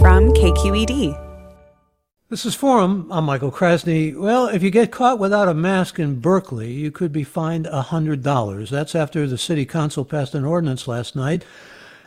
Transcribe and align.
from 0.00 0.32
KQED. 0.32 1.18
This 2.28 2.46
is 2.46 2.54
Forum. 2.54 3.08
I'm 3.10 3.24
Michael 3.24 3.50
Krasny. 3.50 4.16
Well, 4.16 4.46
if 4.46 4.62
you 4.62 4.70
get 4.70 4.92
caught 4.92 5.18
without 5.18 5.48
a 5.48 5.54
mask 5.54 5.98
in 5.98 6.20
Berkeley, 6.20 6.70
you 6.70 6.92
could 6.92 7.10
be 7.12 7.24
fined 7.24 7.66
$100. 7.66 8.70
That's 8.70 8.94
after 8.94 9.26
the 9.26 9.38
city 9.38 9.66
council 9.66 10.04
passed 10.04 10.36
an 10.36 10.44
ordinance 10.44 10.86
last 10.86 11.16
night. 11.16 11.44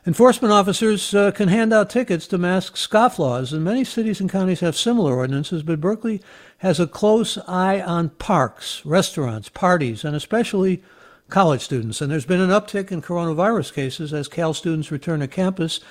Enforcement 0.08 0.54
officers 0.54 1.14
uh, 1.14 1.32
can 1.32 1.50
hand 1.50 1.74
out 1.74 1.90
tickets 1.90 2.28
to 2.28 2.38
mask 2.38 2.76
scofflaws, 2.76 3.52
and 3.52 3.64
many 3.64 3.84
cities 3.84 4.22
and 4.22 4.30
counties 4.30 4.62
have 4.62 4.78
similar 4.78 5.16
ordinances, 5.16 5.62
but 5.62 5.82
Berkeley 5.82 6.22
has 6.60 6.80
a 6.80 6.88
close 6.88 7.38
eye 7.48 7.82
on 7.82 8.10
parks, 8.10 8.86
restaurants, 8.86 9.50
parties, 9.50 10.06
and 10.06 10.16
especially 10.16 10.82
college 11.30 11.62
students. 11.62 12.00
And 12.00 12.10
there's 12.10 12.26
been 12.26 12.42
an 12.42 12.52
uptick 12.52 12.92
in 12.92 13.02
coronavirus 13.02 13.74
cases 13.74 14.14
as 14.14 14.28
Cal 14.28 14.54
students 14.54 14.92
return 14.92 15.20
to 15.20 15.28
campus. 15.28 15.82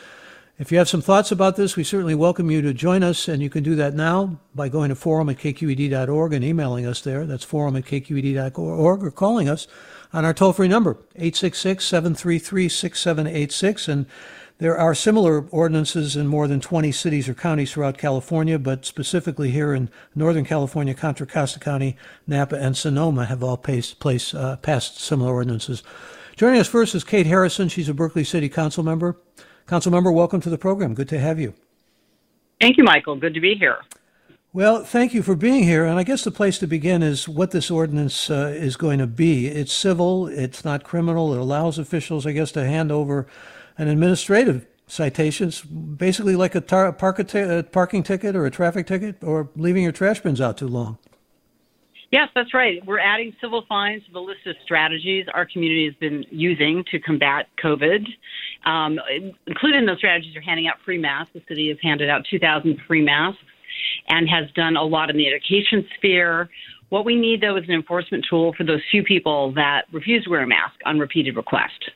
If 0.60 0.70
you 0.70 0.76
have 0.76 0.90
some 0.90 1.00
thoughts 1.00 1.32
about 1.32 1.56
this, 1.56 1.74
we 1.74 1.84
certainly 1.84 2.14
welcome 2.14 2.50
you 2.50 2.60
to 2.60 2.74
join 2.74 3.02
us, 3.02 3.28
and 3.28 3.42
you 3.42 3.48
can 3.48 3.62
do 3.62 3.74
that 3.76 3.94
now 3.94 4.40
by 4.54 4.68
going 4.68 4.90
to 4.90 4.94
forum 4.94 5.30
at 5.30 5.38
kqed.org 5.38 6.34
and 6.34 6.44
emailing 6.44 6.84
us 6.84 7.00
there. 7.00 7.24
That's 7.24 7.44
forum 7.44 7.76
at 7.76 7.86
kqed.org 7.86 9.02
or 9.02 9.10
calling 9.10 9.48
us 9.48 9.66
on 10.12 10.26
our 10.26 10.34
toll 10.34 10.52
free 10.52 10.68
number, 10.68 10.98
866 11.16 11.82
733 11.82 12.68
6786. 12.68 13.88
And 13.88 14.04
there 14.58 14.76
are 14.76 14.94
similar 14.94 15.46
ordinances 15.48 16.14
in 16.14 16.26
more 16.26 16.46
than 16.46 16.60
20 16.60 16.92
cities 16.92 17.26
or 17.26 17.32
counties 17.32 17.72
throughout 17.72 17.96
California, 17.96 18.58
but 18.58 18.84
specifically 18.84 19.52
here 19.52 19.72
in 19.72 19.88
Northern 20.14 20.44
California, 20.44 20.92
Contra 20.92 21.26
Costa 21.26 21.58
County, 21.58 21.96
Napa, 22.26 22.56
and 22.56 22.76
Sonoma 22.76 23.24
have 23.24 23.42
all 23.42 23.56
placed, 23.56 23.98
place, 23.98 24.34
uh, 24.34 24.58
passed 24.58 25.00
similar 25.00 25.32
ordinances. 25.32 25.82
Joining 26.36 26.60
us 26.60 26.68
first 26.68 26.94
is 26.94 27.02
Kate 27.02 27.24
Harrison. 27.24 27.70
She's 27.70 27.88
a 27.88 27.94
Berkeley 27.94 28.24
City 28.24 28.50
Council 28.50 28.84
member. 28.84 29.16
Council 29.70 29.92
member, 29.92 30.10
welcome 30.10 30.40
to 30.40 30.50
the 30.50 30.58
program. 30.58 30.94
Good 30.94 31.08
to 31.10 31.20
have 31.20 31.38
you. 31.38 31.54
Thank 32.60 32.76
you, 32.76 32.82
Michael. 32.82 33.14
Good 33.14 33.34
to 33.34 33.40
be 33.40 33.54
here. 33.54 33.78
Well, 34.52 34.82
thank 34.82 35.14
you 35.14 35.22
for 35.22 35.36
being 35.36 35.62
here. 35.62 35.84
And 35.84 35.96
I 35.96 36.02
guess 36.02 36.24
the 36.24 36.32
place 36.32 36.58
to 36.58 36.66
begin 36.66 37.04
is 37.04 37.28
what 37.28 37.52
this 37.52 37.70
ordinance 37.70 38.28
uh, 38.30 38.52
is 38.52 38.76
going 38.76 38.98
to 38.98 39.06
be. 39.06 39.46
It's 39.46 39.72
civil, 39.72 40.26
it's 40.26 40.64
not 40.64 40.82
criminal. 40.82 41.32
It 41.32 41.38
allows 41.38 41.78
officials, 41.78 42.26
I 42.26 42.32
guess, 42.32 42.50
to 42.52 42.66
hand 42.66 42.90
over 42.90 43.28
an 43.78 43.86
administrative 43.86 44.66
citations, 44.88 45.60
basically 45.60 46.34
like 46.34 46.56
a, 46.56 46.60
tar- 46.60 46.92
park 46.92 47.20
a, 47.20 47.24
t- 47.24 47.38
a 47.38 47.62
parking 47.62 48.02
ticket 48.02 48.34
or 48.34 48.46
a 48.46 48.50
traffic 48.50 48.88
ticket 48.88 49.22
or 49.22 49.50
leaving 49.54 49.84
your 49.84 49.92
trash 49.92 50.18
bins 50.18 50.40
out 50.40 50.58
too 50.58 50.66
long. 50.66 50.98
Yes, 52.10 52.28
that's 52.34 52.52
right. 52.52 52.84
We're 52.84 52.98
adding 52.98 53.32
civil 53.40 53.64
fines 53.68 54.02
to 54.06 54.12
the 54.12 54.20
list 54.20 54.40
of 54.46 54.56
strategies 54.64 55.26
our 55.32 55.46
community 55.46 55.86
has 55.86 55.94
been 56.00 56.24
using 56.30 56.82
to 56.90 56.98
combat 56.98 57.46
COVID. 57.62 58.04
Um, 58.66 58.98
included 59.46 59.78
in 59.78 59.86
those 59.86 59.98
strategies 59.98 60.34
are 60.34 60.40
handing 60.40 60.66
out 60.66 60.74
free 60.84 60.98
masks. 60.98 61.30
The 61.34 61.42
city 61.48 61.68
has 61.68 61.78
handed 61.82 62.10
out 62.10 62.22
2,000 62.28 62.78
free 62.88 63.02
masks 63.02 63.38
and 64.08 64.28
has 64.28 64.50
done 64.56 64.76
a 64.76 64.82
lot 64.82 65.08
in 65.08 65.16
the 65.16 65.28
education 65.28 65.86
sphere. 65.96 66.48
What 66.88 67.04
we 67.04 67.14
need, 67.14 67.42
though, 67.42 67.56
is 67.56 67.64
an 67.68 67.74
enforcement 67.74 68.26
tool 68.28 68.54
for 68.58 68.64
those 68.64 68.80
few 68.90 69.04
people 69.04 69.52
that 69.54 69.82
refuse 69.92 70.24
to 70.24 70.30
wear 70.30 70.42
a 70.42 70.46
mask 70.48 70.74
on 70.84 70.98
repeated 70.98 71.36
request. 71.36 71.90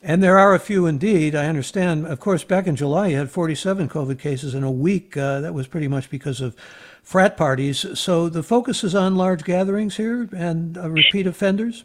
And 0.00 0.22
there 0.22 0.38
are 0.38 0.54
a 0.54 0.60
few 0.60 0.86
indeed. 0.86 1.34
I 1.34 1.46
understand. 1.46 2.06
Of 2.06 2.20
course, 2.20 2.44
back 2.44 2.66
in 2.66 2.76
July, 2.76 3.08
you 3.08 3.16
had 3.16 3.30
47 3.30 3.88
COVID 3.88 4.18
cases 4.18 4.54
in 4.54 4.62
a 4.62 4.70
week. 4.70 5.16
Uh, 5.16 5.40
that 5.40 5.54
was 5.54 5.66
pretty 5.66 5.88
much 5.88 6.08
because 6.08 6.40
of 6.40 6.54
frat 7.02 7.36
parties. 7.36 7.98
So 7.98 8.28
the 8.28 8.42
focus 8.42 8.84
is 8.84 8.94
on 8.94 9.16
large 9.16 9.42
gatherings 9.42 9.96
here 9.96 10.28
and 10.36 10.78
uh, 10.78 10.90
repeat 10.90 11.26
offenders? 11.26 11.84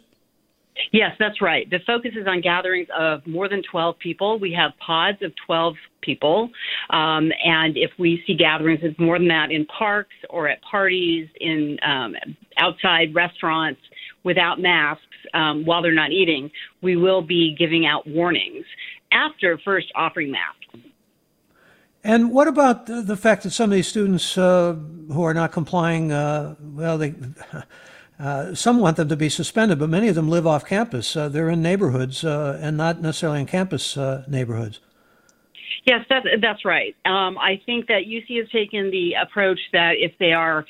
Yes, 0.92 1.16
that's 1.18 1.40
right. 1.40 1.68
The 1.70 1.80
focus 1.86 2.12
is 2.16 2.26
on 2.26 2.40
gatherings 2.40 2.88
of 2.96 3.26
more 3.26 3.48
than 3.48 3.62
12 3.62 3.98
people. 3.98 4.38
We 4.38 4.52
have 4.52 4.72
pods 4.84 5.22
of 5.22 5.32
12 5.46 5.74
people. 6.02 6.50
Um, 6.90 7.32
and 7.44 7.76
if 7.76 7.90
we 7.98 8.22
see 8.26 8.34
gatherings 8.34 8.82
of 8.84 8.98
more 8.98 9.18
than 9.18 9.28
that 9.28 9.50
in 9.50 9.66
parks 9.66 10.14
or 10.30 10.48
at 10.48 10.60
parties, 10.62 11.28
in 11.40 11.78
um, 11.84 12.14
outside 12.58 13.14
restaurants 13.14 13.80
without 14.24 14.60
masks 14.60 15.06
um, 15.32 15.64
while 15.64 15.82
they're 15.82 15.92
not 15.92 16.12
eating, 16.12 16.50
we 16.82 16.96
will 16.96 17.22
be 17.22 17.54
giving 17.58 17.86
out 17.86 18.06
warnings 18.06 18.64
after 19.12 19.58
first 19.64 19.90
offering 19.94 20.30
masks. 20.30 20.90
And 22.02 22.32
what 22.32 22.48
about 22.48 22.86
the 22.86 23.16
fact 23.16 23.44
that 23.44 23.50
some 23.50 23.70
of 23.70 23.74
these 23.74 23.88
students 23.88 24.36
uh, 24.36 24.74
who 25.10 25.22
are 25.22 25.32
not 25.32 25.52
complying, 25.52 26.12
uh, 26.12 26.54
well, 26.60 26.98
they. 26.98 27.14
Uh, 28.16 28.54
some 28.54 28.78
want 28.78 28.96
them 28.96 29.08
to 29.08 29.16
be 29.16 29.28
suspended, 29.28 29.76
but 29.78 29.88
many 29.88 30.06
of 30.06 30.14
them 30.14 30.28
live 30.28 30.46
off 30.46 30.64
campus. 30.64 31.16
Uh, 31.16 31.28
they're 31.28 31.50
in 31.50 31.60
neighborhoods 31.60 32.24
uh, 32.24 32.58
and 32.62 32.76
not 32.76 33.02
necessarily 33.02 33.40
in 33.40 33.46
campus 33.46 33.96
uh, 33.96 34.24
neighborhoods. 34.28 34.78
Yes, 35.84 36.06
that, 36.08 36.22
that's 36.40 36.64
right. 36.64 36.94
Um, 37.04 37.36
I 37.36 37.60
think 37.66 37.88
that 37.88 38.02
UC 38.06 38.38
has 38.38 38.48
taken 38.50 38.90
the 38.90 39.14
approach 39.20 39.58
that 39.72 39.94
if 39.98 40.12
they 40.18 40.32
are 40.32 40.64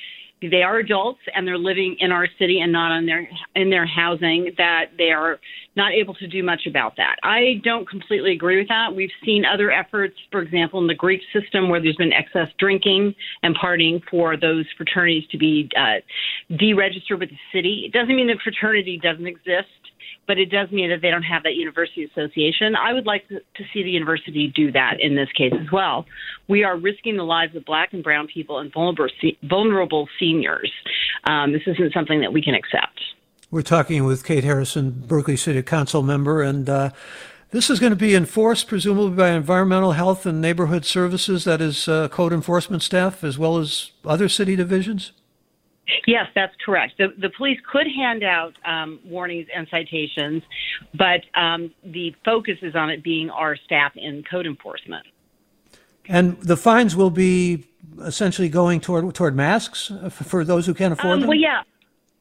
they 0.50 0.62
are 0.62 0.78
adults 0.78 1.20
and 1.34 1.46
they're 1.46 1.58
living 1.58 1.96
in 2.00 2.12
our 2.12 2.28
city 2.38 2.60
and 2.60 2.72
not 2.72 2.92
on 2.92 3.06
their 3.06 3.28
in 3.54 3.70
their 3.70 3.86
housing 3.86 4.52
that 4.56 4.86
they 4.96 5.10
are 5.10 5.38
not 5.76 5.92
able 5.92 6.14
to 6.14 6.26
do 6.28 6.42
much 6.42 6.62
about 6.66 6.96
that. 6.96 7.16
I 7.22 7.60
don't 7.64 7.88
completely 7.88 8.32
agree 8.32 8.58
with 8.58 8.68
that. 8.68 8.94
We've 8.94 9.10
seen 9.24 9.44
other 9.44 9.70
efforts, 9.70 10.14
for 10.30 10.40
example, 10.40 10.80
in 10.80 10.86
the 10.86 10.94
Greek 10.94 11.20
system 11.32 11.68
where 11.68 11.80
there's 11.80 11.96
been 11.96 12.12
excess 12.12 12.48
drinking 12.58 13.14
and 13.42 13.56
partying 13.56 14.00
for 14.10 14.36
those 14.36 14.66
fraternities 14.76 15.24
to 15.30 15.38
be 15.38 15.68
uh, 15.76 16.00
deregistered 16.52 17.18
with 17.18 17.30
the 17.30 17.38
city. 17.52 17.84
It 17.86 17.92
doesn't 17.92 18.14
mean 18.14 18.28
that 18.28 18.38
fraternity 18.42 19.00
doesn't 19.02 19.26
exist 19.26 19.68
but 20.26 20.38
it 20.38 20.46
does 20.46 20.70
mean 20.70 20.90
that 20.90 21.00
they 21.02 21.10
don't 21.10 21.22
have 21.22 21.42
that 21.42 21.54
university 21.54 22.04
association. 22.04 22.74
I 22.76 22.92
would 22.92 23.06
like 23.06 23.28
to, 23.28 23.40
to, 23.40 23.64
see 23.72 23.82
the 23.82 23.90
university 23.90 24.52
do 24.54 24.72
that 24.72 25.00
in 25.00 25.14
this 25.14 25.28
case 25.32 25.52
as 25.58 25.70
well. 25.70 26.06
We 26.48 26.64
are 26.64 26.76
risking 26.76 27.16
the 27.16 27.24
lives 27.24 27.54
of 27.56 27.64
black 27.64 27.92
and 27.92 28.02
brown 28.02 28.26
people 28.26 28.58
and 28.58 28.72
vulnerable, 28.72 29.08
vulnerable 29.42 30.08
seniors. 30.18 30.72
Um, 31.24 31.52
this 31.52 31.62
isn't 31.66 31.92
something 31.92 32.20
that 32.20 32.32
we 32.32 32.42
can 32.42 32.54
accept. 32.54 33.00
We're 33.50 33.62
talking 33.62 34.04
with 34.04 34.24
Kate 34.24 34.44
Harrison, 34.44 34.90
Berkeley 35.06 35.36
City 35.36 35.62
Council 35.62 36.02
member, 36.02 36.42
and 36.42 36.68
uh, 36.68 36.90
this 37.50 37.70
is 37.70 37.78
going 37.78 37.90
to 37.90 37.96
be 37.96 38.14
enforced 38.14 38.66
presumably 38.66 39.16
by 39.16 39.30
environmental 39.30 39.92
health 39.92 40.26
and 40.26 40.40
neighborhood 40.40 40.84
services, 40.84 41.44
that 41.44 41.60
is, 41.60 41.86
uh, 41.86 42.08
code 42.08 42.32
enforcement 42.32 42.82
staff, 42.82 43.22
as 43.22 43.38
well 43.38 43.58
as 43.58 43.92
other 44.04 44.28
city 44.28 44.56
divisions? 44.56 45.12
Yes, 46.06 46.26
that's 46.34 46.54
correct. 46.64 46.94
The, 46.98 47.08
the 47.18 47.30
police 47.30 47.58
could 47.70 47.86
hand 47.86 48.22
out 48.22 48.54
um, 48.64 49.00
warnings 49.04 49.46
and 49.54 49.66
citations, 49.70 50.42
but 50.94 51.20
um, 51.34 51.72
the 51.84 52.14
focus 52.24 52.58
is 52.62 52.74
on 52.74 52.90
it 52.90 53.02
being 53.02 53.30
our 53.30 53.56
staff 53.56 53.92
in 53.96 54.24
code 54.24 54.46
enforcement. 54.46 55.06
And 56.06 56.40
the 56.40 56.56
fines 56.56 56.96
will 56.96 57.10
be 57.10 57.66
essentially 58.02 58.48
going 58.48 58.80
toward 58.80 59.14
toward 59.14 59.36
masks 59.36 59.90
for 60.10 60.44
those 60.44 60.66
who 60.66 60.74
can't 60.74 60.92
afford 60.92 61.14
um, 61.14 61.20
them. 61.20 61.28
Well, 61.28 61.38
yeah, 61.38 61.62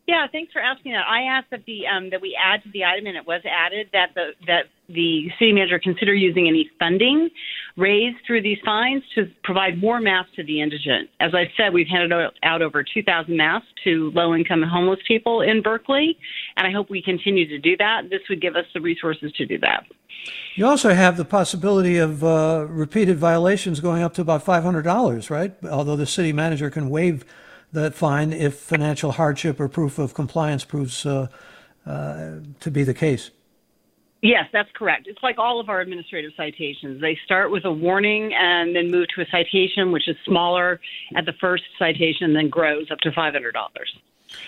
yeah, 0.07 0.28
thanks 0.31 0.51
for 0.51 0.62
asking 0.62 0.91
that. 0.94 1.06
I 1.07 1.24
asked 1.24 1.50
that 1.51 1.63
the 1.66 1.88
um, 1.88 2.09
that 2.09 2.22
we 2.22 2.38
add 2.41 2.63
to 2.63 2.69
the 2.72 2.84
item, 2.84 3.07
and 3.07 3.16
it 3.16 3.25
was 3.25 3.41
added 3.45 3.90
that 3.94 4.13
the 4.16 4.31
that 4.47 4.66
the 4.90 5.30
city 5.40 5.53
manager 5.53 5.80
consider 5.80 6.13
using 6.13 6.47
any 6.47 6.69
funding 6.78 7.30
raised 7.76 8.18
through 8.26 8.42
these 8.42 8.60
fines 8.64 9.04
to 9.16 9.28
provide 9.44 9.82
more 9.82 10.00
masks 10.00 10.36
to 10.36 10.44
the 10.44 10.62
indigent. 10.62 11.10
As 11.20 11.34
I 11.34 11.52
said, 11.58 11.74
we've 11.74 11.88
handed 11.88 12.14
out 12.44 12.62
over 12.62 12.84
2,000 12.84 13.36
masks 13.36 13.68
to 13.84 14.12
low-income 14.14 14.62
and 14.62 14.72
homeless 14.72 15.00
people 15.08 15.42
in 15.42 15.62
Berkeley, 15.62 16.18
and 16.56 16.68
I 16.68 16.72
hope 16.72 16.90
we 16.90 17.02
continue 17.02 17.48
to 17.48 17.58
do 17.58 17.76
that. 17.78 18.10
This 18.10 18.22
would 18.30 18.42
give 18.42 18.56
us 18.56 18.66
the 18.74 18.82
resources 18.82 19.32
to 19.34 19.46
do 19.46 19.58
that. 19.60 19.86
You 20.56 20.68
also 20.68 20.94
have 20.94 21.18
the 21.18 21.26
possibility 21.26 21.98
of 21.98 22.24
uh, 22.24 22.68
repeated 22.70 23.18
violations 23.18 23.80
going 23.80 24.04
up 24.04 24.14
to 24.16 24.22
about 24.22 24.46
$500, 24.46 25.30
right? 25.30 25.54
Although 25.66 25.96
the 25.96 26.06
city 26.06 26.32
manager 26.32 26.70
can 26.70 26.90
waive 26.90 27.26
that 27.72 27.96
fine 27.96 28.32
if 28.32 28.56
financial 28.56 29.14
hardship 29.14 29.60
or 29.60 29.68
proof 29.68 29.98
of 29.98 30.14
compliance 30.14 30.64
proves 30.64 31.06
uh, 31.06 31.28
uh, 31.86 32.36
to 32.60 32.72
be 32.72 32.84
the 32.84 32.94
case. 32.94 33.32
Yes, 34.24 34.46
that's 34.54 34.70
correct. 34.74 35.08
It's 35.08 35.22
like 35.22 35.38
all 35.38 35.60
of 35.60 35.68
our 35.68 35.82
administrative 35.82 36.32
citations. 36.38 37.02
They 37.02 37.20
start 37.26 37.52
with 37.52 37.66
a 37.66 37.72
warning 37.72 38.34
and 38.34 38.74
then 38.74 38.90
move 38.90 39.08
to 39.16 39.22
a 39.22 39.26
citation, 39.30 39.92
which 39.92 40.08
is 40.08 40.16
smaller 40.25 40.80
at 41.18 41.25
the 41.25 41.34
first 41.42 41.64
citation, 41.78 42.28
and 42.28 42.36
then 42.36 42.48
grows 42.48 42.90
up 42.90 43.00
to 43.00 43.12
$500. 43.12 43.52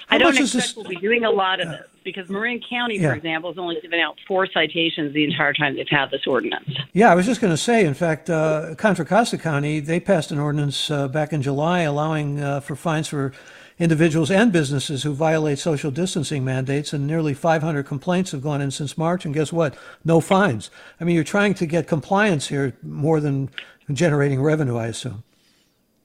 I 0.10 0.18
don't 0.18 0.30
expect 0.38 0.54
this, 0.54 0.75
we'll 0.77 0.86
be 0.86 0.95
doing 0.95 1.25
a 1.25 1.30
lot 1.30 1.60
of 1.60 1.68
this 1.68 1.88
because 2.06 2.30
Marin 2.30 2.62
County, 2.68 2.98
yeah. 2.98 3.10
for 3.10 3.16
example, 3.16 3.51
has 3.51 3.57
only 3.57 3.80
given 3.81 4.00
out 4.00 4.18
four 4.25 4.48
citations 4.48 5.13
the 5.13 5.25
entire 5.25 5.54
time 5.54 5.75
they've 5.75 5.86
had 5.89 6.10
this 6.10 6.25
ordinance. 6.25 6.69
Yeah, 6.94 7.12
I 7.12 7.16
was 7.16 7.25
just 7.25 7.42
going 7.42 7.51
to 7.51 7.57
say, 7.57 7.86
in 7.86 7.94
fact, 7.94 8.30
uh, 8.30 8.75
Contra 8.78 9.06
Costa 9.06 9.38
County, 9.38 9.81
they 9.81 10.00
passed 10.00 10.31
an 10.31 10.39
ordinance 10.39 10.89
uh, 10.89 11.10
back 11.10 11.33
in 11.33 11.42
July 11.42 11.81
allowing 11.81 12.39
uh, 12.39 12.62
for 12.62 12.75
fines 12.75 13.10
for 13.10 13.33
individuals 13.77 14.31
and 14.31 14.51
businesses 14.51 15.04
who 15.04 15.13
violate 15.13 15.60
social 15.60 15.92
distancing 15.92 16.45
mandates, 16.45 16.94
and 16.94 17.06
nearly 17.06 17.33
500 17.33 17.86
complaints 17.86 18.31
have 18.31 18.42
gone 18.42 18.62
in 18.62 18.72
since 18.72 18.98
March. 18.98 19.25
And 19.25 19.33
guess 19.33 19.51
what? 19.51 19.75
No 20.04 20.22
fines. 20.22 20.69
I 21.00 21.04
mean, 21.04 21.16
you're 21.16 21.24
trying 21.24 21.54
to 21.56 21.66
get 21.66 21.88
compliance 21.88 22.48
here 22.48 22.75
more 22.81 23.19
than 23.19 23.50
generating 23.92 24.42
revenue, 24.42 24.77
I 24.77 24.88
assume. 24.88 25.24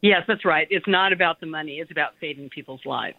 Yes, 0.02 0.22
that's 0.26 0.44
right. 0.44 0.66
It's 0.70 0.88
not 0.88 1.12
about 1.12 1.40
the 1.40 1.46
money, 1.46 1.78
it's 1.78 1.90
about 1.90 2.12
saving 2.20 2.48
people's 2.50 2.84
lives. 2.84 3.18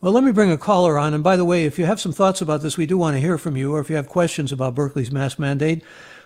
Well, 0.00 0.12
let 0.12 0.24
me 0.24 0.32
bring 0.32 0.52
a 0.52 0.58
caller 0.58 0.98
on. 0.98 1.14
And 1.14 1.24
by 1.24 1.36
the 1.36 1.44
way, 1.44 1.64
if 1.64 1.78
you 1.78 1.86
have 1.86 2.00
some 2.00 2.12
thoughts 2.12 2.42
about 2.42 2.62
this, 2.62 2.76
we 2.76 2.86
do 2.86 2.98
want 2.98 3.16
to 3.16 3.20
hear 3.20 3.38
from 3.38 3.56
you. 3.56 3.74
Or 3.74 3.80
if 3.80 3.88
you 3.88 3.96
have 3.96 4.08
questions 4.08 4.52
about 4.52 4.74
Berkeley's 4.74 5.10
mask 5.10 5.38
mandate, 5.38 5.82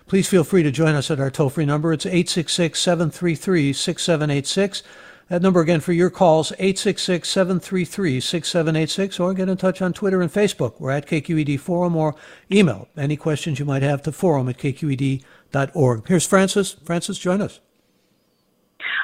please 0.07 0.27
feel 0.27 0.43
free 0.43 0.61
to 0.61 0.71
join 0.71 0.93
us 0.93 1.09
at 1.09 1.21
our 1.21 1.31
toll 1.31 1.49
free 1.49 1.65
number. 1.65 1.93
It's 1.93 2.05
866 2.05 2.79
733 2.79 3.71
6786. 3.71 4.83
That 5.31 5.41
number 5.41 5.61
again 5.61 5.79
for 5.79 5.93
your 5.93 6.09
calls, 6.09 6.51
866 6.59 7.29
733 7.29 8.19
6786, 8.19 9.17
or 9.17 9.33
get 9.33 9.47
in 9.47 9.55
touch 9.55 9.81
on 9.81 9.93
Twitter 9.93 10.21
and 10.21 10.29
Facebook. 10.29 10.73
We're 10.77 10.91
at 10.91 11.07
KQED 11.07 11.57
Forum 11.57 11.95
or 11.95 12.15
email 12.51 12.89
any 12.97 13.15
questions 13.15 13.57
you 13.57 13.63
might 13.63 13.81
have 13.81 14.01
to 14.01 14.11
forum 14.11 14.49
at 14.49 14.57
kqed.org. 14.57 16.05
Here's 16.05 16.27
Francis. 16.27 16.73
Francis, 16.83 17.17
join 17.17 17.41
us. 17.41 17.61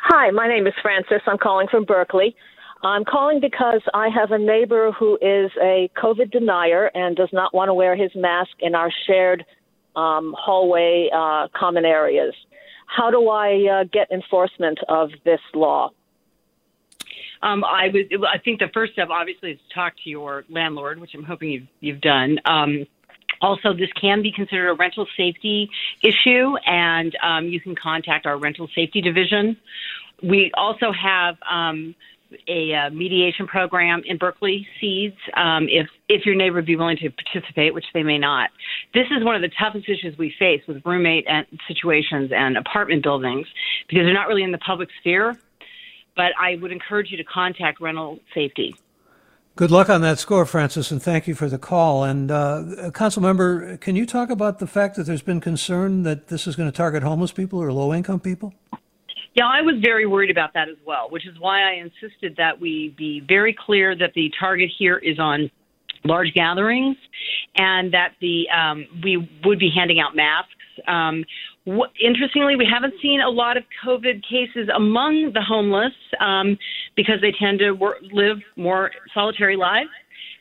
Hi, 0.03 0.31
my 0.31 0.49
name 0.49 0.67
is 0.67 0.73
Francis. 0.81 1.21
I'm 1.27 1.37
calling 1.37 1.69
from 1.71 1.85
Berkeley. 1.85 2.35
I'm 2.83 3.05
calling 3.05 3.39
because 3.39 3.83
I 3.93 4.09
have 4.09 4.31
a 4.31 4.37
neighbor 4.37 4.91
who 4.91 5.15
is 5.21 5.49
a 5.61 5.89
COVID 5.95 6.31
denier 6.31 6.91
and 6.93 7.15
does 7.15 7.29
not 7.31 7.53
want 7.53 7.69
to 7.69 7.73
wear 7.73 7.95
his 7.95 8.11
mask 8.15 8.51
in 8.59 8.75
our 8.75 8.91
shared 9.05 9.45
um, 9.95 10.35
hallway 10.37 11.09
uh, 11.15 11.47
common 11.57 11.85
areas. 11.85 12.33
How 12.87 13.11
do 13.11 13.29
I 13.29 13.79
uh, 13.79 13.83
get 13.85 14.11
enforcement 14.11 14.79
of 14.89 15.11
this 15.23 15.39
law? 15.55 15.91
Um, 17.41 17.63
I 17.63 17.89
would. 17.93 18.11
I 18.25 18.37
think 18.39 18.59
the 18.59 18.69
first 18.73 18.93
step, 18.93 19.09
obviously, 19.09 19.51
is 19.51 19.59
to 19.69 19.75
talk 19.75 19.93
to 20.03 20.09
your 20.09 20.43
landlord, 20.49 20.99
which 20.99 21.11
I'm 21.13 21.23
hoping 21.23 21.49
you've 21.49 21.67
you've 21.79 22.01
done. 22.01 22.39
Um, 22.45 22.85
also, 23.41 23.73
this 23.73 23.89
can 23.99 24.21
be 24.21 24.31
considered 24.31 24.69
a 24.69 24.73
rental 24.73 25.07
safety 25.15 25.69
issue, 26.01 26.55
and 26.65 27.15
um, 27.21 27.45
you 27.45 27.59
can 27.59 27.75
contact 27.75 28.25
our 28.25 28.37
rental 28.37 28.67
safety 28.73 29.01
division. 29.01 29.57
We 30.23 30.51
also 30.55 30.91
have 30.91 31.35
um, 31.49 31.93
a 32.47 32.73
uh, 32.73 32.89
mediation 32.89 33.47
program 33.47 34.01
in 34.05 34.17
Berkeley 34.17 34.67
Seeds. 34.79 35.17
Um, 35.35 35.67
if 35.69 35.87
if 36.09 36.25
your 36.25 36.35
neighbor 36.35 36.55
would 36.55 36.65
be 36.65 36.75
willing 36.75 36.97
to 36.97 37.09
participate, 37.11 37.73
which 37.73 37.85
they 37.93 38.03
may 38.03 38.17
not, 38.17 38.49
this 38.93 39.05
is 39.15 39.23
one 39.23 39.35
of 39.35 39.41
the 39.41 39.51
toughest 39.59 39.87
issues 39.87 40.17
we 40.17 40.33
face 40.39 40.61
with 40.67 40.81
roommate 40.85 41.25
and 41.27 41.45
situations 41.67 42.31
and 42.33 42.57
apartment 42.57 43.03
buildings 43.03 43.47
because 43.87 44.05
they're 44.05 44.13
not 44.13 44.27
really 44.27 44.43
in 44.43 44.51
the 44.51 44.57
public 44.57 44.89
sphere 44.99 45.37
but 46.17 46.33
I 46.37 46.57
would 46.61 46.71
encourage 46.73 47.11
you 47.11 47.17
to 47.17 47.23
contact 47.23 47.79
rental 47.79 48.19
safety. 48.33 48.75
Good 49.55 49.71
luck 49.71 49.89
on 49.89 50.01
that 50.01 50.19
score, 50.19 50.45
Francis, 50.45 50.91
and 50.91 51.01
thank 51.01 51.27
you 51.27 51.33
for 51.33 51.47
the 51.47 51.57
call. 51.57 52.03
And 52.03 52.29
uh, 52.29 52.91
Council 52.93 53.23
Member, 53.23 53.77
can 53.77 53.95
you 53.95 54.05
talk 54.05 54.29
about 54.29 54.59
the 54.59 54.67
fact 54.67 54.97
that 54.97 55.05
there's 55.05 55.23
been 55.23 55.41
concern 55.41 56.03
that 56.03 56.27
this 56.27 56.45
is 56.45 56.55
going 56.55 56.69
to 56.69 56.75
target 56.75 57.01
homeless 57.01 57.31
people 57.31 57.57
or 57.59 57.71
low 57.71 57.93
income 57.93 58.19
people? 58.19 58.53
Yeah, 59.33 59.47
I 59.47 59.61
was 59.61 59.75
very 59.83 60.05
worried 60.05 60.29
about 60.29 60.53
that 60.53 60.67
as 60.69 60.77
well, 60.85 61.09
which 61.09 61.27
is 61.27 61.39
why 61.39 61.61
I 61.61 61.73
insisted 61.73 62.35
that 62.37 62.59
we 62.59 62.93
be 62.97 63.19
very 63.19 63.53
clear 63.53 63.95
that 63.95 64.13
the 64.13 64.31
target 64.39 64.69
here 64.77 64.97
is 64.97 65.17
on 65.17 65.49
large 66.03 66.33
gatherings 66.33 66.97
and 67.55 67.93
that 67.93 68.13
the 68.21 68.49
um, 68.49 68.85
we 69.03 69.29
would 69.43 69.59
be 69.59 69.71
handing 69.75 69.99
out 69.99 70.15
masks. 70.15 70.53
Um, 70.87 71.23
interestingly, 71.99 72.55
we 72.55 72.65
haven't 72.65 72.93
seen 73.01 73.19
a 73.21 73.29
lot 73.29 73.57
of 73.57 73.63
COVID 73.85 74.23
cases 74.23 74.69
among 74.73 75.31
the 75.33 75.41
homeless 75.41 75.93
um, 76.19 76.57
because 76.95 77.19
they 77.21 77.33
tend 77.37 77.59
to 77.59 77.71
work, 77.71 77.97
live 78.11 78.37
more 78.55 78.91
solitary 79.13 79.55
lives. 79.55 79.89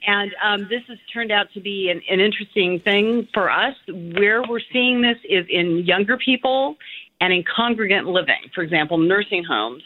And 0.06 0.30
um, 0.44 0.60
this 0.70 0.82
has 0.88 0.98
turned 1.12 1.32
out 1.32 1.46
to 1.54 1.60
be 1.60 1.90
an, 1.90 2.00
an 2.08 2.20
interesting 2.20 2.80
thing 2.80 3.26
for 3.34 3.50
us. 3.50 3.74
Where 3.88 4.42
we're 4.48 4.60
seeing 4.72 5.02
this 5.02 5.16
is 5.28 5.44
in 5.50 5.84
younger 5.84 6.16
people 6.16 6.76
and 7.20 7.32
in 7.32 7.42
congregant 7.44 8.06
living, 8.06 8.42
for 8.54 8.62
example, 8.62 8.98
nursing 8.98 9.42
homes 9.42 9.82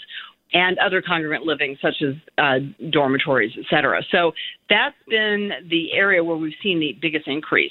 and 0.53 0.79
other 0.79 1.01
congregant 1.01 1.47
living, 1.47 1.79
such 1.81 2.03
as 2.03 2.15
uh, 2.39 2.59
dormitories, 2.91 3.53
et 3.57 3.65
cetera. 3.71 4.03
So 4.11 4.33
that's 4.69 4.97
been 5.09 5.53
the 5.71 5.93
area 5.93 6.23
where 6.25 6.37
we've 6.37 6.53
seen 6.63 6.81
the 6.81 6.99
biggest 7.01 7.29
increase. 7.29 7.71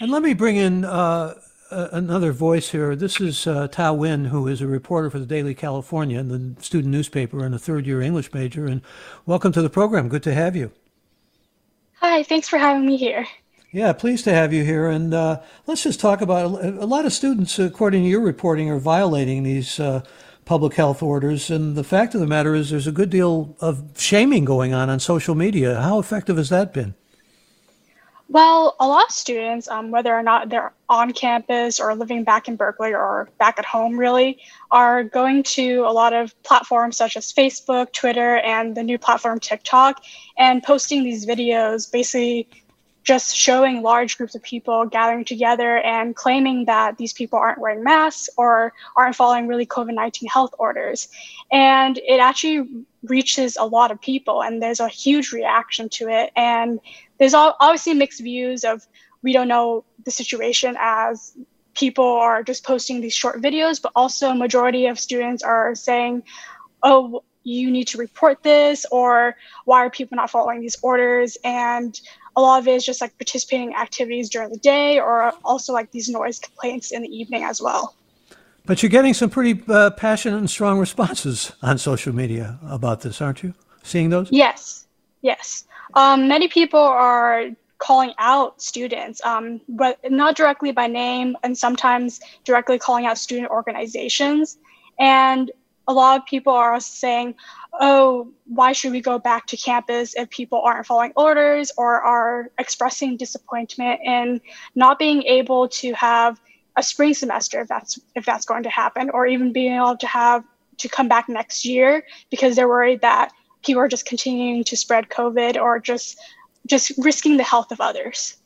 And 0.00 0.10
let 0.10 0.22
me 0.22 0.34
bring 0.34 0.56
in 0.56 0.84
uh, 0.84 1.34
another 1.74 2.32
voice 2.32 2.70
here. 2.70 2.94
This 2.94 3.20
is 3.20 3.46
uh, 3.46 3.68
Tao 3.68 3.94
Win, 3.94 4.26
who 4.26 4.46
is 4.46 4.60
a 4.60 4.66
reporter 4.66 5.10
for 5.10 5.18
the 5.18 5.26
Daily 5.26 5.54
Californian, 5.54 6.28
the 6.28 6.62
student 6.62 6.92
newspaper, 6.92 7.44
and 7.44 7.54
a 7.54 7.58
third 7.58 7.86
year 7.86 8.00
English 8.00 8.32
major. 8.32 8.66
And 8.66 8.82
welcome 9.26 9.52
to 9.52 9.62
the 9.62 9.70
program. 9.70 10.08
Good 10.08 10.22
to 10.24 10.34
have 10.34 10.54
you. 10.54 10.72
Hi, 11.94 12.22
thanks 12.22 12.48
for 12.48 12.58
having 12.58 12.86
me 12.86 12.96
here. 12.96 13.26
Yeah, 13.72 13.92
pleased 13.92 14.24
to 14.24 14.32
have 14.32 14.52
you 14.52 14.62
here. 14.62 14.88
And 14.88 15.12
uh, 15.12 15.40
let's 15.66 15.82
just 15.82 15.98
talk 15.98 16.20
about 16.20 16.62
a, 16.62 16.86
lot 16.86 17.06
of 17.06 17.12
students, 17.12 17.58
according 17.58 18.04
to 18.04 18.08
your 18.08 18.20
reporting, 18.20 18.70
are 18.70 18.78
violating 18.78 19.42
these 19.42 19.80
uh, 19.80 20.02
public 20.44 20.74
health 20.74 21.02
orders. 21.02 21.50
And 21.50 21.74
the 21.74 21.82
fact 21.82 22.14
of 22.14 22.20
the 22.20 22.26
matter 22.26 22.54
is, 22.54 22.70
there's 22.70 22.86
a 22.86 22.92
good 22.92 23.10
deal 23.10 23.56
of 23.60 23.82
shaming 23.96 24.44
going 24.44 24.72
on 24.72 24.90
on 24.90 25.00
social 25.00 25.34
media. 25.34 25.80
How 25.80 25.98
effective 25.98 26.36
has 26.36 26.50
that 26.50 26.72
been? 26.72 26.94
Well, 28.34 28.74
a 28.80 28.88
lot 28.88 29.04
of 29.04 29.12
students, 29.12 29.68
um, 29.68 29.92
whether 29.92 30.12
or 30.12 30.24
not 30.24 30.48
they're 30.48 30.72
on 30.88 31.12
campus 31.12 31.78
or 31.78 31.94
living 31.94 32.24
back 32.24 32.48
in 32.48 32.56
Berkeley 32.56 32.92
or 32.92 33.28
back 33.38 33.60
at 33.60 33.64
home, 33.64 33.96
really, 33.96 34.40
are 34.72 35.04
going 35.04 35.44
to 35.54 35.84
a 35.86 35.92
lot 35.92 36.12
of 36.12 36.34
platforms 36.42 36.96
such 36.96 37.16
as 37.16 37.32
Facebook, 37.32 37.92
Twitter, 37.92 38.38
and 38.38 38.76
the 38.76 38.82
new 38.82 38.98
platform 38.98 39.38
TikTok 39.38 40.02
and 40.36 40.64
posting 40.64 41.04
these 41.04 41.24
videos 41.26 41.92
basically 41.92 42.48
just 43.04 43.36
showing 43.36 43.82
large 43.82 44.16
groups 44.16 44.34
of 44.34 44.42
people 44.42 44.84
gathering 44.86 45.24
together 45.24 45.76
and 45.78 46.16
claiming 46.16 46.64
that 46.64 46.96
these 46.96 47.12
people 47.12 47.38
aren't 47.38 47.60
wearing 47.60 47.84
masks 47.84 48.30
or 48.36 48.72
aren't 48.96 49.14
following 49.14 49.46
really 49.46 49.66
COVID 49.66 49.94
19 49.94 50.28
health 50.28 50.54
orders. 50.58 51.08
And 51.52 51.98
it 51.98 52.18
actually 52.18 52.84
reaches 53.04 53.56
a 53.56 53.64
lot 53.64 53.92
of 53.92 54.00
people, 54.00 54.42
and 54.42 54.60
there's 54.60 54.80
a 54.80 54.88
huge 54.88 55.32
reaction 55.32 55.88
to 55.90 56.08
it. 56.08 56.32
And 56.34 56.80
there's 57.18 57.34
obviously 57.34 57.94
mixed 57.94 58.20
views 58.20 58.64
of 58.64 58.86
we 59.22 59.32
don't 59.32 59.48
know 59.48 59.84
the 60.04 60.10
situation 60.10 60.76
as 60.78 61.36
people 61.74 62.04
are 62.04 62.42
just 62.42 62.64
posting 62.64 63.00
these 63.00 63.14
short 63.14 63.40
videos, 63.42 63.80
but 63.80 63.92
also 63.96 64.30
a 64.30 64.34
majority 64.34 64.86
of 64.86 64.98
students 64.98 65.42
are 65.42 65.74
saying, 65.74 66.22
oh, 66.82 67.24
you 67.42 67.70
need 67.70 67.88
to 67.88 67.98
report 67.98 68.42
this, 68.42 68.86
or 68.90 69.36
why 69.64 69.84
are 69.84 69.90
people 69.90 70.16
not 70.16 70.30
following 70.30 70.60
these 70.60 70.76
orders? 70.82 71.36
And 71.44 71.98
a 72.36 72.40
lot 72.40 72.58
of 72.58 72.68
it 72.68 72.74
is 72.74 72.84
just 72.84 73.00
like 73.00 73.16
participating 73.18 73.72
in 73.72 73.76
activities 73.76 74.30
during 74.30 74.50
the 74.50 74.58
day, 74.58 74.98
or 74.98 75.32
also 75.44 75.72
like 75.72 75.90
these 75.90 76.08
noise 76.08 76.38
complaints 76.38 76.90
in 76.90 77.02
the 77.02 77.08
evening 77.08 77.44
as 77.44 77.60
well. 77.60 77.94
But 78.66 78.82
you're 78.82 78.90
getting 78.90 79.12
some 79.12 79.28
pretty 79.28 79.62
uh, 79.68 79.90
passionate 79.90 80.38
and 80.38 80.48
strong 80.48 80.78
responses 80.78 81.52
on 81.62 81.76
social 81.76 82.14
media 82.14 82.58
about 82.66 83.02
this, 83.02 83.20
aren't 83.20 83.42
you? 83.42 83.52
Seeing 83.82 84.08
those? 84.08 84.28
Yes, 84.32 84.86
yes. 85.20 85.64
Um, 85.92 86.28
many 86.28 86.48
people 86.48 86.80
are 86.80 87.50
calling 87.78 88.14
out 88.18 88.62
students, 88.62 89.20
um, 89.24 89.60
but 89.68 89.98
not 90.10 90.36
directly 90.36 90.72
by 90.72 90.86
name, 90.86 91.36
and 91.42 91.56
sometimes 91.56 92.20
directly 92.44 92.78
calling 92.78 93.04
out 93.04 93.18
student 93.18 93.50
organizations. 93.50 94.56
And 94.98 95.50
a 95.86 95.92
lot 95.92 96.18
of 96.18 96.26
people 96.26 96.52
are 96.52 96.80
saying, 96.80 97.34
oh, 97.80 98.32
why 98.46 98.72
should 98.72 98.92
we 98.92 99.00
go 99.00 99.18
back 99.18 99.46
to 99.46 99.56
campus 99.56 100.14
if 100.16 100.30
people 100.30 100.62
aren't 100.62 100.86
following 100.86 101.12
orders 101.16 101.72
or 101.76 102.00
are 102.00 102.50
expressing 102.58 103.16
disappointment 103.16 104.00
in 104.04 104.40
not 104.74 104.98
being 104.98 105.22
able 105.24 105.68
to 105.68 105.92
have 105.92 106.40
a 106.76 106.82
spring 106.82 107.14
semester 107.14 107.60
if 107.60 107.68
that's 107.68 108.00
if 108.16 108.24
that's 108.24 108.44
going 108.44 108.64
to 108.64 108.70
happen 108.70 109.10
or 109.10 109.26
even 109.26 109.52
being 109.52 109.74
able 109.74 109.96
to 109.96 110.06
have 110.06 110.42
to 110.76 110.88
come 110.88 111.06
back 111.06 111.28
next 111.28 111.64
year 111.64 112.04
because 112.30 112.56
they're 112.56 112.68
worried 112.68 113.00
that 113.02 113.30
people 113.64 113.80
are 113.80 113.88
just 113.88 114.06
continuing 114.06 114.62
to 114.64 114.76
spread 114.76 115.08
covid 115.08 115.60
or 115.60 115.78
just 115.78 116.18
just 116.66 116.92
risking 116.98 117.36
the 117.36 117.42
health 117.42 117.70
of 117.70 117.80
others 117.80 118.36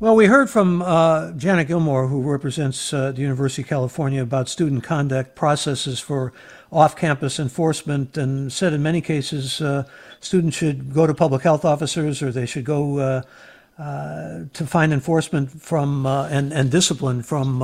well, 0.00 0.16
we 0.16 0.26
heard 0.26 0.50
from 0.50 0.82
uh, 0.82 1.30
Janet 1.32 1.68
Gilmore, 1.68 2.08
who 2.08 2.20
represents 2.20 2.92
uh, 2.92 3.12
the 3.12 3.22
University 3.22 3.62
of 3.62 3.68
California, 3.68 4.22
about 4.22 4.48
student 4.48 4.82
conduct 4.82 5.36
processes 5.36 6.00
for 6.00 6.32
off 6.72 6.96
campus 6.96 7.38
enforcement, 7.38 8.16
and 8.16 8.52
said 8.52 8.72
in 8.72 8.82
many 8.82 9.00
cases 9.00 9.60
uh, 9.60 9.84
students 10.18 10.56
should 10.56 10.92
go 10.92 11.06
to 11.06 11.14
public 11.14 11.42
health 11.42 11.64
officers 11.64 12.22
or 12.22 12.32
they 12.32 12.44
should 12.44 12.64
go 12.64 12.98
uh, 12.98 13.22
uh, 13.78 14.40
to 14.52 14.66
find 14.66 14.92
enforcement 14.92 15.62
from 15.62 16.06
uh, 16.06 16.26
and, 16.26 16.52
and 16.52 16.72
discipline 16.72 17.22
from 17.22 17.60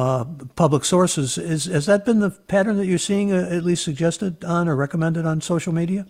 public 0.54 0.84
sources. 0.84 1.36
Is, 1.36 1.64
has 1.64 1.86
that 1.86 2.04
been 2.04 2.20
the 2.20 2.30
pattern 2.30 2.76
that 2.76 2.86
you're 2.86 2.98
seeing, 2.98 3.32
at 3.32 3.64
least 3.64 3.82
suggested 3.82 4.44
on 4.44 4.68
or 4.68 4.76
recommended 4.76 5.26
on 5.26 5.40
social 5.40 5.72
media? 5.72 6.06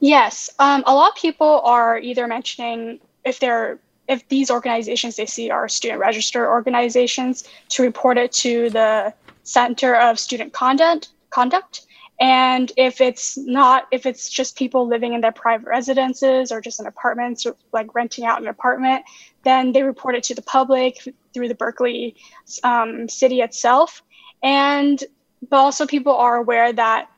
Yes, 0.00 0.50
um, 0.58 0.82
a 0.86 0.94
lot 0.94 1.10
of 1.10 1.16
people 1.16 1.60
are 1.64 1.98
either 1.98 2.26
mentioning 2.26 3.00
if 3.24 3.40
they're 3.40 3.78
if 4.08 4.28
these 4.28 4.52
organizations 4.52 5.16
they 5.16 5.26
see 5.26 5.50
are 5.50 5.68
student 5.68 5.98
register 5.98 6.48
organizations 6.48 7.42
to 7.70 7.82
report 7.82 8.18
it 8.18 8.30
to 8.30 8.70
the 8.70 9.12
Center 9.42 9.96
of 9.96 10.18
Student 10.18 10.52
Conduct 10.52 11.08
conduct 11.30 11.86
and 12.18 12.72
if 12.76 13.00
it's 13.00 13.36
not, 13.36 13.88
if 13.90 14.06
it's 14.06 14.30
just 14.30 14.56
people 14.56 14.86
living 14.86 15.12
in 15.12 15.20
their 15.20 15.32
private 15.32 15.68
residences 15.68 16.50
or 16.50 16.60
just 16.60 16.80
in 16.80 16.86
apartments, 16.86 17.44
or 17.44 17.56
like 17.72 17.94
renting 17.94 18.24
out 18.24 18.40
an 18.40 18.48
apartment, 18.48 19.04
then 19.44 19.72
they 19.72 19.82
report 19.82 20.14
it 20.14 20.22
to 20.24 20.34
the 20.34 20.42
public 20.42 21.06
through 21.34 21.48
the 21.48 21.54
Berkeley 21.54 22.16
um, 22.64 23.08
city 23.08 23.42
itself. 23.42 24.02
And 24.42 25.02
but 25.50 25.58
also 25.58 25.86
people 25.86 26.14
are 26.14 26.36
aware 26.36 26.72
that 26.72 27.10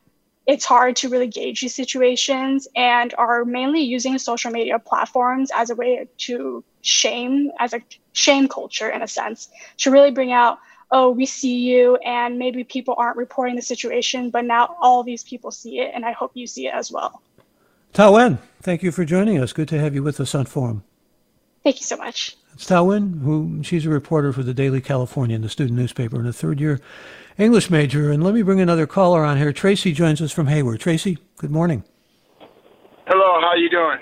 it's 0.48 0.64
hard 0.64 0.96
to 0.96 1.10
really 1.10 1.26
gauge 1.26 1.60
these 1.60 1.74
situations 1.74 2.66
and 2.74 3.14
are 3.18 3.44
mainly 3.44 3.82
using 3.82 4.18
social 4.18 4.50
media 4.50 4.78
platforms 4.78 5.50
as 5.54 5.68
a 5.68 5.74
way 5.74 6.08
to 6.16 6.64
shame, 6.80 7.52
as 7.60 7.74
a 7.74 7.82
shame 8.14 8.48
culture 8.48 8.88
in 8.88 9.02
a 9.02 9.06
sense, 9.06 9.50
to 9.76 9.90
really 9.90 10.10
bring 10.10 10.32
out 10.32 10.58
oh, 10.90 11.10
we 11.10 11.26
see 11.26 11.54
you, 11.54 11.96
and 11.96 12.38
maybe 12.38 12.64
people 12.64 12.94
aren't 12.96 13.18
reporting 13.18 13.54
the 13.54 13.60
situation, 13.60 14.30
but 14.30 14.42
now 14.42 14.74
all 14.80 15.02
these 15.02 15.22
people 15.22 15.50
see 15.50 15.80
it, 15.80 15.90
and 15.94 16.02
I 16.02 16.12
hope 16.12 16.30
you 16.32 16.46
see 16.46 16.66
it 16.66 16.72
as 16.72 16.90
well. 16.90 17.20
Tao 17.92 18.14
Wen, 18.14 18.38
thank 18.62 18.82
you 18.82 18.90
for 18.90 19.04
joining 19.04 19.38
us. 19.38 19.52
Good 19.52 19.68
to 19.68 19.78
have 19.78 19.94
you 19.94 20.02
with 20.02 20.18
us 20.18 20.34
on 20.34 20.46
Forum. 20.46 20.82
Thank 21.62 21.80
you 21.80 21.84
so 21.84 21.98
much. 21.98 22.38
It's 22.58 22.66
Tao 22.66 22.90
who 22.90 23.62
she's 23.62 23.86
a 23.86 23.88
reporter 23.88 24.32
for 24.32 24.42
the 24.42 24.52
Daily 24.52 24.80
Californian, 24.80 25.42
the 25.42 25.48
student 25.48 25.78
newspaper, 25.78 26.16
and 26.16 26.26
a 26.26 26.32
third 26.32 26.58
year 26.58 26.80
English 27.38 27.70
major. 27.70 28.10
And 28.10 28.20
let 28.24 28.34
me 28.34 28.42
bring 28.42 28.60
another 28.60 28.84
caller 28.84 29.24
on 29.24 29.36
here. 29.36 29.52
Tracy 29.52 29.92
joins 29.92 30.20
us 30.20 30.32
from 30.32 30.48
Hayward. 30.48 30.80
Tracy, 30.80 31.18
good 31.36 31.52
morning. 31.52 31.84
Hello, 33.06 33.40
how 33.40 33.54
are 33.54 33.56
you 33.56 33.70
doing? 33.70 34.00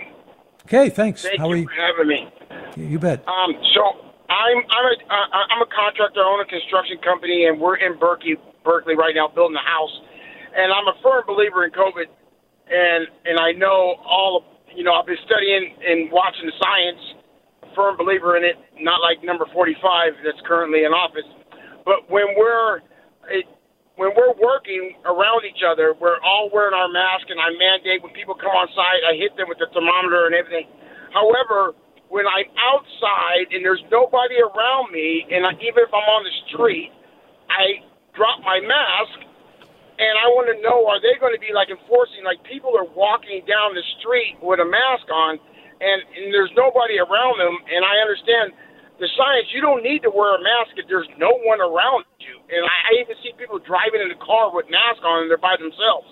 Okay, 0.65 0.89
thanks. 0.89 1.21
Thank 1.21 1.39
how 1.39 1.49
you 1.49 1.53
are 1.53 1.57
you? 1.59 1.65
for 1.67 1.75
having 1.75 2.09
me. 2.09 2.33
You 2.77 2.99
bet. 2.99 3.29
Um, 3.29 3.53
so 3.75 3.93
I'm 4.31 4.57
I'm 4.71 4.87
a 4.87 5.05
uh, 5.05 5.53
I'm 5.53 5.61
a 5.61 5.69
contractor, 5.69 6.21
I 6.21 6.25
own 6.25 6.41
a 6.41 6.47
construction 6.49 6.97
company, 7.05 7.45
and 7.45 7.61
we're 7.61 7.77
in 7.77 7.99
Berkeley, 7.99 8.37
Berkeley 8.65 8.97
right 8.97 9.15
now, 9.15 9.29
building 9.29 9.59
a 9.59 9.69
house. 9.69 10.01
And 10.57 10.73
I'm 10.73 10.89
a 10.89 10.97
firm 11.03 11.25
believer 11.27 11.67
in 11.67 11.73
COVID, 11.73 12.07
and 12.73 13.07
and 13.27 13.39
I 13.39 13.53
know 13.53 13.97
all 14.03 14.39
of 14.39 14.45
you 14.75 14.83
know 14.83 14.95
I've 14.95 15.05
been 15.05 15.21
studying 15.27 15.77
and 15.87 16.11
watching 16.11 16.47
the 16.47 16.57
science. 16.59 17.16
Firm 17.77 17.97
believer 17.97 18.37
in 18.37 18.45
it, 18.45 18.57
not 18.81 19.05
like 19.05 19.23
number 19.23 19.45
45 19.53 20.25
that's 20.25 20.41
currently 20.49 20.85
in 20.89 20.97
office. 20.97 21.29
But 21.85 22.09
when 22.11 22.33
we're 22.35 22.81
it, 23.31 23.45
when 23.97 24.13
we're 24.17 24.35
working 24.41 24.97
around 25.05 25.45
each 25.45 25.61
other, 25.65 25.95
we're 26.01 26.21
all 26.25 26.51
wearing 26.53 26.75
our 26.75 26.89
mask, 26.89 27.29
and 27.29 27.41
I 27.41 27.53
mandate 27.57 28.03
when 28.03 28.13
people 28.13 28.35
come 28.35 28.53
on 28.53 28.69
site, 28.77 29.03
I 29.05 29.17
hit 29.17 29.37
them 29.37 29.49
with 29.49 29.61
the 29.61 29.69
thermometer 29.73 30.27
and 30.27 30.35
everything. 30.35 30.69
However, 31.13 31.73
when 32.09 32.29
I'm 32.29 32.49
outside 32.61 33.53
and 33.53 33.65
there's 33.65 33.83
nobody 33.93 34.37
around 34.41 34.93
me, 34.93 35.25
and 35.33 35.45
I, 35.49 35.53
even 35.61 35.81
if 35.85 35.93
I'm 35.93 36.09
on 36.13 36.23
the 36.25 36.35
street, 36.49 36.93
I 37.49 37.85
drop 38.17 38.41
my 38.45 38.61
mask, 38.61 39.17
and 39.97 40.15
I 40.21 40.29
want 40.37 40.53
to 40.53 40.57
know: 40.61 40.85
Are 40.89 41.01
they 41.01 41.17
going 41.21 41.33
to 41.33 41.41
be 41.41 41.57
like 41.57 41.73
enforcing? 41.73 42.21
Like 42.25 42.45
people 42.45 42.77
are 42.77 42.89
walking 42.93 43.45
down 43.49 43.73
the 43.73 43.85
street 43.99 44.37
with 44.45 44.61
a 44.61 44.69
mask 44.69 45.09
on, 45.09 45.41
and, 45.81 45.99
and 46.17 46.33
there's 46.33 46.53
nobody 46.57 46.99
around 46.99 47.37
them, 47.39 47.55
and 47.69 47.85
I 47.85 48.01
understand 48.01 48.53
the 48.99 49.09
science. 49.17 49.53
You 49.53 49.61
don't 49.61 49.85
need 49.85 50.01
to 50.09 50.11
wear 50.13 50.35
a 50.37 50.43
mask 50.43 50.77
if 50.81 50.89
there's 50.89 51.09
no 51.21 51.37
one 51.45 51.61
around 51.61 52.05
you, 52.21 52.37
and 52.49 52.65
I, 52.65 52.75
I 52.91 52.91
even 53.05 53.17
see 53.23 53.33
people 53.37 53.61
driving 53.61 54.01
in 54.01 54.09
the 54.09 54.21
car 54.25 54.49
with 54.55 54.67
masks 54.73 55.05
on, 55.05 55.25
and 55.25 55.31
they're 55.31 55.41
by 55.41 55.57
themselves. 55.61 56.09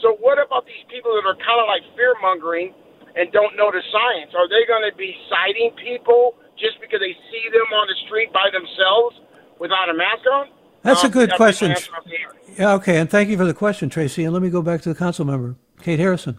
So 0.00 0.16
what 0.18 0.40
about 0.40 0.64
these 0.66 0.82
people 0.88 1.12
that 1.14 1.24
are 1.28 1.36
kind 1.38 1.60
of 1.60 1.68
like 1.68 1.82
fear 1.96 2.14
mongering? 2.22 2.74
and 3.14 3.30
don't 3.32 3.56
know 3.56 3.70
the 3.70 3.82
science? 3.92 4.32
Are 4.34 4.48
they 4.48 4.64
going 4.66 4.90
to 4.90 4.96
be 4.96 5.14
citing 5.28 5.70
people 5.76 6.34
just 6.58 6.80
because 6.80 7.00
they 7.00 7.12
see 7.30 7.44
them 7.52 7.68
on 7.76 7.86
the 7.86 7.94
street 8.06 8.32
by 8.32 8.48
themselves 8.52 9.20
without 9.60 9.90
a 9.90 9.94
mask 9.94 10.24
on? 10.32 10.46
That's 10.82 11.04
Um, 11.04 11.10
a 11.10 11.12
good 11.12 11.30
that's 11.30 11.36
question. 11.36 11.68
my 11.68 11.74
answer 11.74 11.92
up 11.94 12.06
here. 12.06 12.32
Yeah, 12.58 12.72
okay, 12.74 12.98
and 12.98 13.10
thank 13.10 13.28
you 13.28 13.36
for 13.36 13.44
the 13.44 13.54
question, 13.54 13.90
Tracy. 13.90 14.24
And 14.24 14.32
let 14.32 14.42
me 14.42 14.50
go 14.50 14.62
back 14.62 14.80
to 14.82 14.88
the 14.88 14.94
council 14.94 15.24
member, 15.24 15.56
Kate 15.82 15.98
Harrison. 15.98 16.38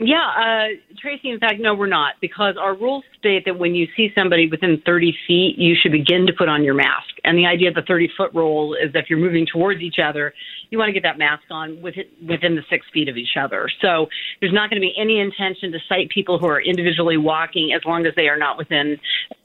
Yeah, 0.00 0.28
uh, 0.38 0.96
Tracy, 0.96 1.30
in 1.30 1.40
fact, 1.40 1.56
no, 1.58 1.74
we're 1.74 1.88
not, 1.88 2.14
because 2.20 2.54
our 2.56 2.76
rules 2.76 3.02
state 3.18 3.44
that 3.46 3.58
when 3.58 3.74
you 3.74 3.88
see 3.96 4.12
somebody 4.16 4.48
within 4.48 4.80
30 4.86 5.12
feet, 5.26 5.58
you 5.58 5.74
should 5.74 5.90
begin 5.90 6.24
to 6.28 6.32
put 6.32 6.48
on 6.48 6.62
your 6.62 6.74
mask. 6.74 7.08
And 7.24 7.36
the 7.36 7.46
idea 7.46 7.68
of 7.68 7.74
the 7.74 7.82
30 7.82 8.10
foot 8.16 8.32
rule 8.32 8.74
is 8.74 8.92
if 8.94 9.10
you're 9.10 9.18
moving 9.18 9.44
towards 9.44 9.80
each 9.80 9.98
other, 9.98 10.32
you 10.70 10.78
want 10.78 10.88
to 10.88 10.92
get 10.92 11.02
that 11.02 11.18
mask 11.18 11.42
on 11.50 11.82
within, 11.82 12.04
within 12.28 12.54
the 12.54 12.62
six 12.70 12.86
feet 12.92 13.08
of 13.08 13.16
each 13.16 13.36
other. 13.36 13.68
So 13.82 14.06
there's 14.40 14.52
not 14.52 14.70
going 14.70 14.80
to 14.80 14.86
be 14.86 14.94
any 14.96 15.18
intention 15.18 15.72
to 15.72 15.78
cite 15.88 16.10
people 16.10 16.38
who 16.38 16.46
are 16.46 16.60
individually 16.60 17.16
walking 17.16 17.72
as 17.72 17.82
long 17.84 18.06
as 18.06 18.14
they 18.14 18.28
are 18.28 18.38
not 18.38 18.56
within 18.56 18.98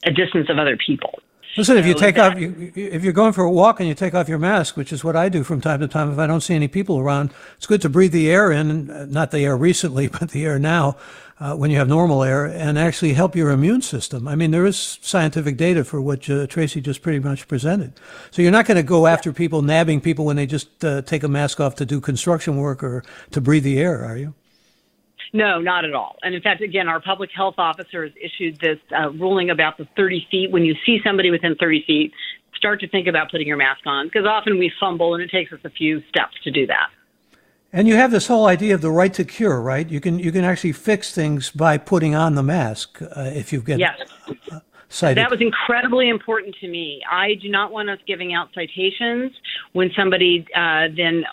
a 0.05 0.11
distance 0.11 0.49
of 0.51 0.59
other 0.59 0.77
people. 0.77 1.19
Listen, 1.55 1.77
if 1.77 1.85
you 1.85 1.93
take 1.93 2.17
off, 2.17 2.39
you, 2.39 2.71
if 2.75 3.03
you're 3.03 3.13
going 3.13 3.31
for 3.31 3.43
a 3.43 3.51
walk 3.51 3.79
and 3.79 3.87
you 3.87 3.93
take 3.93 4.15
off 4.15 4.27
your 4.27 4.39
mask, 4.39 4.75
which 4.75 4.91
is 4.91 5.03
what 5.03 5.15
I 5.15 5.29
do 5.29 5.43
from 5.43 5.61
time 5.61 5.81
to 5.81 5.87
time, 5.87 6.11
if 6.11 6.17
I 6.17 6.25
don't 6.25 6.41
see 6.41 6.55
any 6.55 6.67
people 6.67 6.97
around, 6.97 7.31
it's 7.57 7.67
good 7.67 7.81
to 7.83 7.89
breathe 7.89 8.11
the 8.11 8.27
air 8.31 8.51
in, 8.51 8.89
uh, 8.89 9.05
not 9.07 9.29
the 9.29 9.41
air 9.41 9.55
recently, 9.55 10.07
but 10.19 10.31
the 10.31 10.45
air 10.45 10.57
now, 10.57 10.97
uh, 11.39 11.55
when 11.55 11.69
you 11.69 11.77
have 11.77 11.87
normal 11.87 12.23
air, 12.23 12.45
and 12.45 12.79
actually 12.79 13.13
help 13.13 13.35
your 13.35 13.51
immune 13.51 13.83
system. 13.83 14.27
I 14.27 14.35
mean, 14.35 14.49
there 14.49 14.65
is 14.65 14.97
scientific 15.03 15.55
data 15.55 15.83
for 15.83 16.01
what 16.01 16.27
uh, 16.27 16.47
Tracy 16.47 16.81
just 16.81 17.03
pretty 17.03 17.19
much 17.19 17.47
presented. 17.47 17.93
So 18.31 18.41
you're 18.41 18.51
not 18.51 18.65
going 18.65 18.77
to 18.77 18.83
go 18.83 19.05
after 19.05 19.31
people, 19.31 19.61
nabbing 19.61 20.01
people 20.01 20.25
when 20.25 20.37
they 20.37 20.47
just 20.47 20.83
uh, 20.83 21.03
take 21.03 21.21
a 21.21 21.27
mask 21.27 21.59
off 21.59 21.75
to 21.75 21.85
do 21.85 22.01
construction 22.01 22.57
work 22.57 22.81
or 22.81 23.03
to 23.29 23.39
breathe 23.39 23.63
the 23.63 23.79
air, 23.79 24.03
are 24.03 24.17
you? 24.17 24.33
No, 25.31 25.59
not 25.61 25.85
at 25.85 25.93
all. 25.93 26.17
And 26.23 26.35
in 26.35 26.41
fact, 26.41 26.61
again, 26.61 26.87
our 26.87 26.99
public 26.99 27.29
health 27.35 27.55
officer 27.57 28.03
has 28.03 28.13
issued 28.21 28.59
this 28.59 28.79
uh, 28.97 29.11
ruling 29.11 29.49
about 29.49 29.77
the 29.77 29.87
30 29.95 30.27
feet. 30.29 30.51
When 30.51 30.63
you 30.63 30.75
see 30.85 30.99
somebody 31.03 31.31
within 31.31 31.55
30 31.55 31.83
feet, 31.85 32.11
start 32.57 32.79
to 32.81 32.87
think 32.87 33.07
about 33.07 33.31
putting 33.31 33.47
your 33.47 33.57
mask 33.57 33.81
on 33.85 34.07
because 34.07 34.25
often 34.25 34.57
we 34.57 34.71
fumble 34.79 35.13
and 35.13 35.23
it 35.23 35.29
takes 35.29 35.51
us 35.51 35.59
a 35.63 35.69
few 35.69 36.01
steps 36.09 36.33
to 36.43 36.51
do 36.51 36.65
that. 36.67 36.87
And 37.73 37.87
you 37.87 37.95
have 37.95 38.11
this 38.11 38.27
whole 38.27 38.45
idea 38.45 38.75
of 38.75 38.81
the 38.81 38.91
right 38.91 39.13
to 39.15 39.25
cure, 39.25 39.59
right? 39.59 39.89
You 39.89 39.99
can 39.99 40.19
you 40.19 40.31
can 40.31 40.43
actually 40.43 40.73
fix 40.73 41.13
things 41.13 41.49
by 41.49 41.77
putting 41.79 42.13
on 42.13 42.35
the 42.35 42.43
mask 42.43 43.01
uh, 43.01 43.31
if 43.33 43.51
you 43.51 43.61
get 43.61 43.79
Yes. 43.79 43.97
cited. 44.89 45.17
That 45.17 45.31
was 45.31 45.41
incredibly 45.41 46.07
important 46.09 46.55
to 46.61 46.67
me. 46.67 47.01
I 47.09 47.33
do 47.41 47.49
not 47.49 47.71
want 47.71 47.89
us 47.89 47.97
giving 48.05 48.33
out 48.33 48.49
citations 48.53 49.31
when 49.73 49.89
somebody 49.95 50.45
uh, 50.55 50.87
then, 50.95 51.25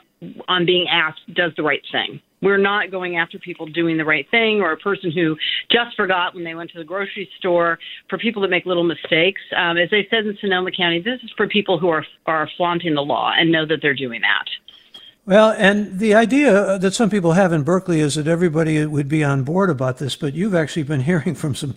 on 0.48 0.66
being 0.66 0.86
asked, 0.90 1.20
does 1.34 1.52
the 1.56 1.62
right 1.62 1.82
thing. 1.90 2.20
We're 2.42 2.58
not 2.58 2.90
going 2.90 3.16
after 3.16 3.38
people 3.38 3.66
doing 3.66 3.98
the 3.98 4.04
right 4.04 4.26
thing 4.30 4.60
or 4.60 4.72
a 4.72 4.76
person 4.76 5.12
who 5.12 5.36
just 5.70 5.94
forgot 5.96 6.34
when 6.34 6.42
they 6.42 6.54
went 6.54 6.70
to 6.70 6.78
the 6.78 6.84
grocery 6.84 7.28
store. 7.38 7.78
For 8.08 8.18
people 8.18 8.40
that 8.42 8.48
make 8.48 8.64
little 8.64 8.84
mistakes, 8.84 9.40
um, 9.56 9.76
as 9.76 9.90
they 9.90 10.06
said 10.10 10.26
in 10.26 10.36
Sonoma 10.40 10.70
County, 10.70 11.00
this 11.00 11.20
is 11.22 11.30
for 11.36 11.46
people 11.48 11.78
who 11.78 11.88
are 11.88 12.04
are 12.26 12.48
flaunting 12.56 12.94
the 12.94 13.02
law 13.02 13.32
and 13.36 13.52
know 13.52 13.66
that 13.66 13.80
they're 13.82 13.94
doing 13.94 14.20
that. 14.22 14.46
Well, 15.30 15.54
and 15.56 16.00
the 16.00 16.12
idea 16.12 16.76
that 16.76 16.92
some 16.92 17.08
people 17.08 17.34
have 17.34 17.52
in 17.52 17.62
Berkeley 17.62 18.00
is 18.00 18.16
that 18.16 18.26
everybody 18.26 18.84
would 18.84 19.06
be 19.06 19.22
on 19.22 19.44
board 19.44 19.70
about 19.70 19.98
this, 19.98 20.16
but 20.16 20.34
you've 20.34 20.56
actually 20.56 20.82
been 20.82 21.02
hearing 21.10 21.36
from 21.36 21.54
some 21.54 21.72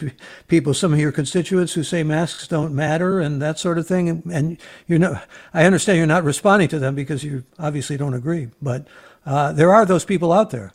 people, 0.48 0.74
some 0.74 0.92
of 0.92 0.98
your 0.98 1.12
constituents 1.12 1.74
who 1.74 1.84
say 1.84 2.02
masks 2.02 2.48
don't 2.48 2.74
matter 2.74 3.20
and 3.20 3.40
that 3.44 3.60
sort 3.60 3.78
of 3.78 3.86
thing. 3.86 4.10
And, 4.10 4.26
and 4.26 4.58
you 4.88 4.98
know, 4.98 5.20
I 5.54 5.66
understand 5.66 6.00
you're 6.00 6.08
not 6.08 6.24
responding 6.24 6.68
to 6.70 6.80
them 6.80 6.96
because 6.96 7.24
you 7.24 7.44
obviously 7.60 7.96
don't 7.96 8.16
agree, 8.16 8.50
but 8.60 8.88
uh, 9.24 9.54
there 9.54 9.72
are 9.72 9.86
those 9.86 10.04
people 10.04 10.34
out 10.34 10.50
there. 10.50 10.72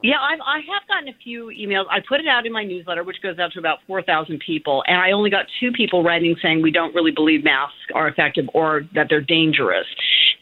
Yeah, 0.00 0.20
I've, 0.20 0.38
I 0.46 0.58
have 0.58 0.86
gotten 0.86 1.08
a 1.08 1.16
few 1.24 1.46
emails. 1.46 1.86
I 1.90 1.98
put 2.08 2.20
it 2.20 2.28
out 2.28 2.46
in 2.46 2.52
my 2.52 2.62
newsletter, 2.62 3.02
which 3.02 3.20
goes 3.20 3.40
out 3.40 3.52
to 3.54 3.58
about 3.58 3.80
4,000 3.88 4.38
people, 4.38 4.84
and 4.86 4.96
I 4.96 5.10
only 5.10 5.28
got 5.28 5.46
two 5.58 5.72
people 5.72 6.04
writing 6.04 6.36
saying 6.40 6.62
we 6.62 6.70
don't 6.70 6.94
really 6.94 7.10
believe 7.10 7.42
masks 7.42 7.74
are 7.94 8.06
effective 8.06 8.48
or 8.54 8.82
that 8.94 9.08
they're 9.10 9.20
dangerous. 9.20 9.86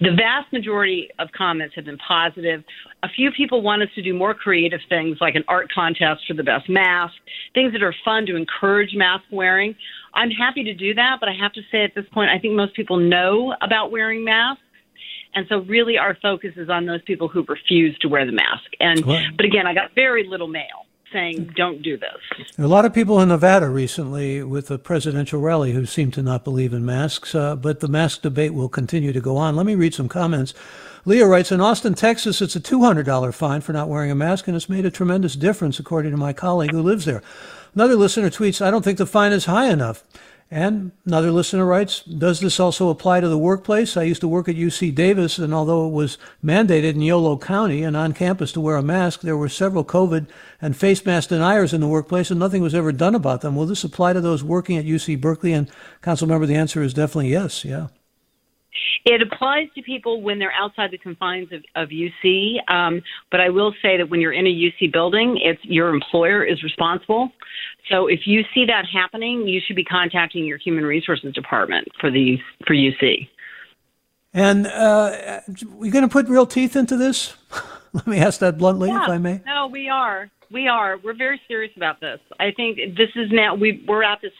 The 0.00 0.12
vast 0.12 0.52
majority 0.52 1.08
of 1.18 1.28
comments 1.36 1.74
have 1.74 1.84
been 1.84 1.98
positive. 1.98 2.62
A 3.02 3.08
few 3.08 3.32
people 3.32 3.62
want 3.62 3.82
us 3.82 3.88
to 3.96 4.02
do 4.02 4.14
more 4.14 4.32
creative 4.32 4.80
things 4.88 5.18
like 5.20 5.34
an 5.34 5.42
art 5.48 5.72
contest 5.72 6.22
for 6.26 6.34
the 6.34 6.44
best 6.44 6.68
mask, 6.68 7.14
things 7.52 7.72
that 7.72 7.82
are 7.82 7.94
fun 8.04 8.26
to 8.26 8.36
encourage 8.36 8.94
mask 8.94 9.24
wearing. 9.32 9.74
I'm 10.14 10.30
happy 10.30 10.62
to 10.64 10.74
do 10.74 10.94
that, 10.94 11.16
but 11.18 11.28
I 11.28 11.32
have 11.32 11.52
to 11.54 11.62
say 11.72 11.82
at 11.82 11.94
this 11.96 12.06
point, 12.12 12.30
I 12.30 12.38
think 12.38 12.54
most 12.54 12.74
people 12.74 12.96
know 12.96 13.54
about 13.60 13.90
wearing 13.90 14.24
masks. 14.24 14.62
And 15.34 15.46
so, 15.48 15.58
really, 15.58 15.98
our 15.98 16.16
focus 16.22 16.52
is 16.56 16.70
on 16.70 16.86
those 16.86 17.02
people 17.02 17.28
who 17.28 17.44
refuse 17.46 17.96
to 17.98 18.08
wear 18.08 18.24
the 18.24 18.32
mask. 18.32 18.70
And 18.80 19.04
Well- 19.04 19.22
but 19.36 19.44
again, 19.44 19.66
I 19.66 19.74
got 19.74 19.94
very 19.94 20.26
little 20.26 20.48
mail 20.48 20.86
saying 21.12 21.52
don't 21.56 21.82
do 21.82 21.96
this. 21.96 22.46
There 22.56 22.64
are 22.64 22.66
a 22.66 22.70
lot 22.70 22.84
of 22.84 22.94
people 22.94 23.20
in 23.20 23.28
Nevada 23.28 23.68
recently 23.68 24.42
with 24.42 24.68
the 24.68 24.78
presidential 24.78 25.40
rally 25.40 25.72
who 25.72 25.86
seem 25.86 26.10
to 26.12 26.22
not 26.22 26.44
believe 26.44 26.72
in 26.72 26.84
masks, 26.84 27.34
uh, 27.34 27.56
but 27.56 27.80
the 27.80 27.88
mask 27.88 28.22
debate 28.22 28.54
will 28.54 28.68
continue 28.68 29.12
to 29.12 29.20
go 29.20 29.36
on. 29.36 29.56
Let 29.56 29.66
me 29.66 29.74
read 29.74 29.94
some 29.94 30.08
comments. 30.08 30.54
Leah 31.04 31.26
writes 31.26 31.52
In 31.52 31.60
Austin, 31.60 31.94
Texas, 31.94 32.42
it's 32.42 32.56
a 32.56 32.60
$200 32.60 33.34
fine 33.34 33.60
for 33.60 33.72
not 33.72 33.88
wearing 33.88 34.10
a 34.10 34.14
mask, 34.14 34.46
and 34.46 34.56
it's 34.56 34.68
made 34.68 34.84
a 34.84 34.90
tremendous 34.90 35.36
difference, 35.36 35.78
according 35.78 36.10
to 36.10 36.18
my 36.18 36.32
colleague 36.32 36.72
who 36.72 36.82
lives 36.82 37.04
there. 37.04 37.22
Another 37.74 37.96
listener 37.96 38.30
tweets, 38.30 38.64
I 38.64 38.70
don't 38.70 38.84
think 38.84 38.98
the 38.98 39.06
fine 39.06 39.32
is 39.32 39.46
high 39.46 39.70
enough. 39.70 40.04
And 40.50 40.92
another 41.04 41.30
listener 41.30 41.66
writes, 41.66 42.00
Does 42.02 42.40
this 42.40 42.58
also 42.58 42.88
apply 42.88 43.20
to 43.20 43.28
the 43.28 43.36
workplace? 43.36 43.98
I 43.98 44.04
used 44.04 44.22
to 44.22 44.28
work 44.28 44.48
at 44.48 44.56
UC 44.56 44.94
Davis, 44.94 45.38
and 45.38 45.52
although 45.52 45.86
it 45.86 45.92
was 45.92 46.16
mandated 46.42 46.94
in 46.94 47.02
Yolo 47.02 47.36
County 47.36 47.82
and 47.82 47.94
on 47.94 48.14
campus 48.14 48.52
to 48.52 48.60
wear 48.60 48.76
a 48.76 48.82
mask, 48.82 49.20
there 49.20 49.36
were 49.36 49.50
several 49.50 49.84
COVID 49.84 50.26
and 50.62 50.74
face 50.74 51.04
mask 51.04 51.28
deniers 51.28 51.74
in 51.74 51.82
the 51.82 51.88
workplace, 51.88 52.30
and 52.30 52.40
nothing 52.40 52.62
was 52.62 52.74
ever 52.74 52.92
done 52.92 53.14
about 53.14 53.42
them. 53.42 53.56
Will 53.56 53.66
this 53.66 53.84
apply 53.84 54.14
to 54.14 54.22
those 54.22 54.42
working 54.42 54.78
at 54.78 54.86
UC 54.86 55.20
Berkeley? 55.20 55.52
And, 55.52 55.70
Council 56.00 56.26
Member, 56.26 56.46
the 56.46 56.56
answer 56.56 56.82
is 56.82 56.94
definitely 56.94 57.28
yes. 57.28 57.62
Yeah. 57.62 57.88
It 59.04 59.22
applies 59.22 59.68
to 59.74 59.82
people 59.82 60.22
when 60.22 60.38
they're 60.38 60.52
outside 60.52 60.90
the 60.90 60.98
confines 60.98 61.48
of, 61.52 61.62
of 61.74 61.88
UC. 61.88 62.56
Um, 62.70 63.02
but 63.30 63.40
I 63.40 63.48
will 63.48 63.74
say 63.82 63.96
that 63.96 64.10
when 64.10 64.20
you're 64.20 64.32
in 64.32 64.46
a 64.46 64.50
UC 64.50 64.92
building, 64.92 65.38
it's 65.42 65.62
your 65.64 65.88
employer 65.90 66.44
is 66.44 66.62
responsible. 66.62 67.32
So 67.90 68.06
if 68.06 68.20
you 68.26 68.42
see 68.54 68.64
that 68.66 68.84
happening, 68.92 69.48
you 69.48 69.60
should 69.66 69.76
be 69.76 69.84
contacting 69.84 70.44
your 70.44 70.58
human 70.58 70.84
resources 70.84 71.32
department 71.32 71.88
for 72.00 72.10
the 72.10 72.38
for 72.66 72.74
UC. 72.74 73.28
And 74.34 74.66
uh, 74.66 75.40
we 75.74 75.90
going 75.90 76.02
to 76.02 76.08
put 76.08 76.28
real 76.28 76.46
teeth 76.46 76.76
into 76.76 76.96
this? 76.96 77.34
Let 77.92 78.06
me 78.06 78.18
ask 78.18 78.40
that 78.40 78.58
bluntly, 78.58 78.90
if 78.90 79.08
I 79.08 79.16
may. 79.16 79.40
No, 79.46 79.66
we 79.66 79.88
are. 79.88 80.30
We 80.50 80.68
are. 80.68 80.98
We're 80.98 81.16
very 81.16 81.40
serious 81.48 81.72
about 81.76 82.00
this. 82.00 82.20
I 82.38 82.50
think 82.52 82.78
this 82.96 83.08
is 83.16 83.30
now 83.30 83.54
we 83.54 83.84
we're 83.88 84.02
at 84.02 84.20
this 84.20 84.32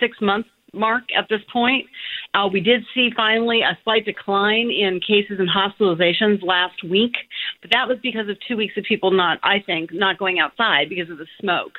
six 0.00 0.16
month 0.20 0.46
mark 0.72 1.04
at 1.16 1.28
this 1.28 1.40
point. 1.52 1.86
Uh, 2.34 2.48
we 2.52 2.60
did 2.60 2.84
see 2.94 3.10
finally 3.16 3.62
a 3.62 3.78
slight 3.84 4.04
decline 4.04 4.70
in 4.70 5.00
cases 5.00 5.38
and 5.38 5.48
hospitalizations 5.48 6.42
last 6.42 6.82
week, 6.84 7.12
but 7.60 7.70
that 7.72 7.88
was 7.88 7.98
because 8.02 8.28
of 8.28 8.36
two 8.46 8.56
weeks 8.56 8.76
of 8.76 8.84
people 8.84 9.10
not, 9.10 9.38
I 9.42 9.60
think, 9.60 9.92
not 9.92 10.18
going 10.18 10.38
outside 10.38 10.88
because 10.88 11.10
of 11.10 11.18
the 11.18 11.26
smoke. 11.40 11.78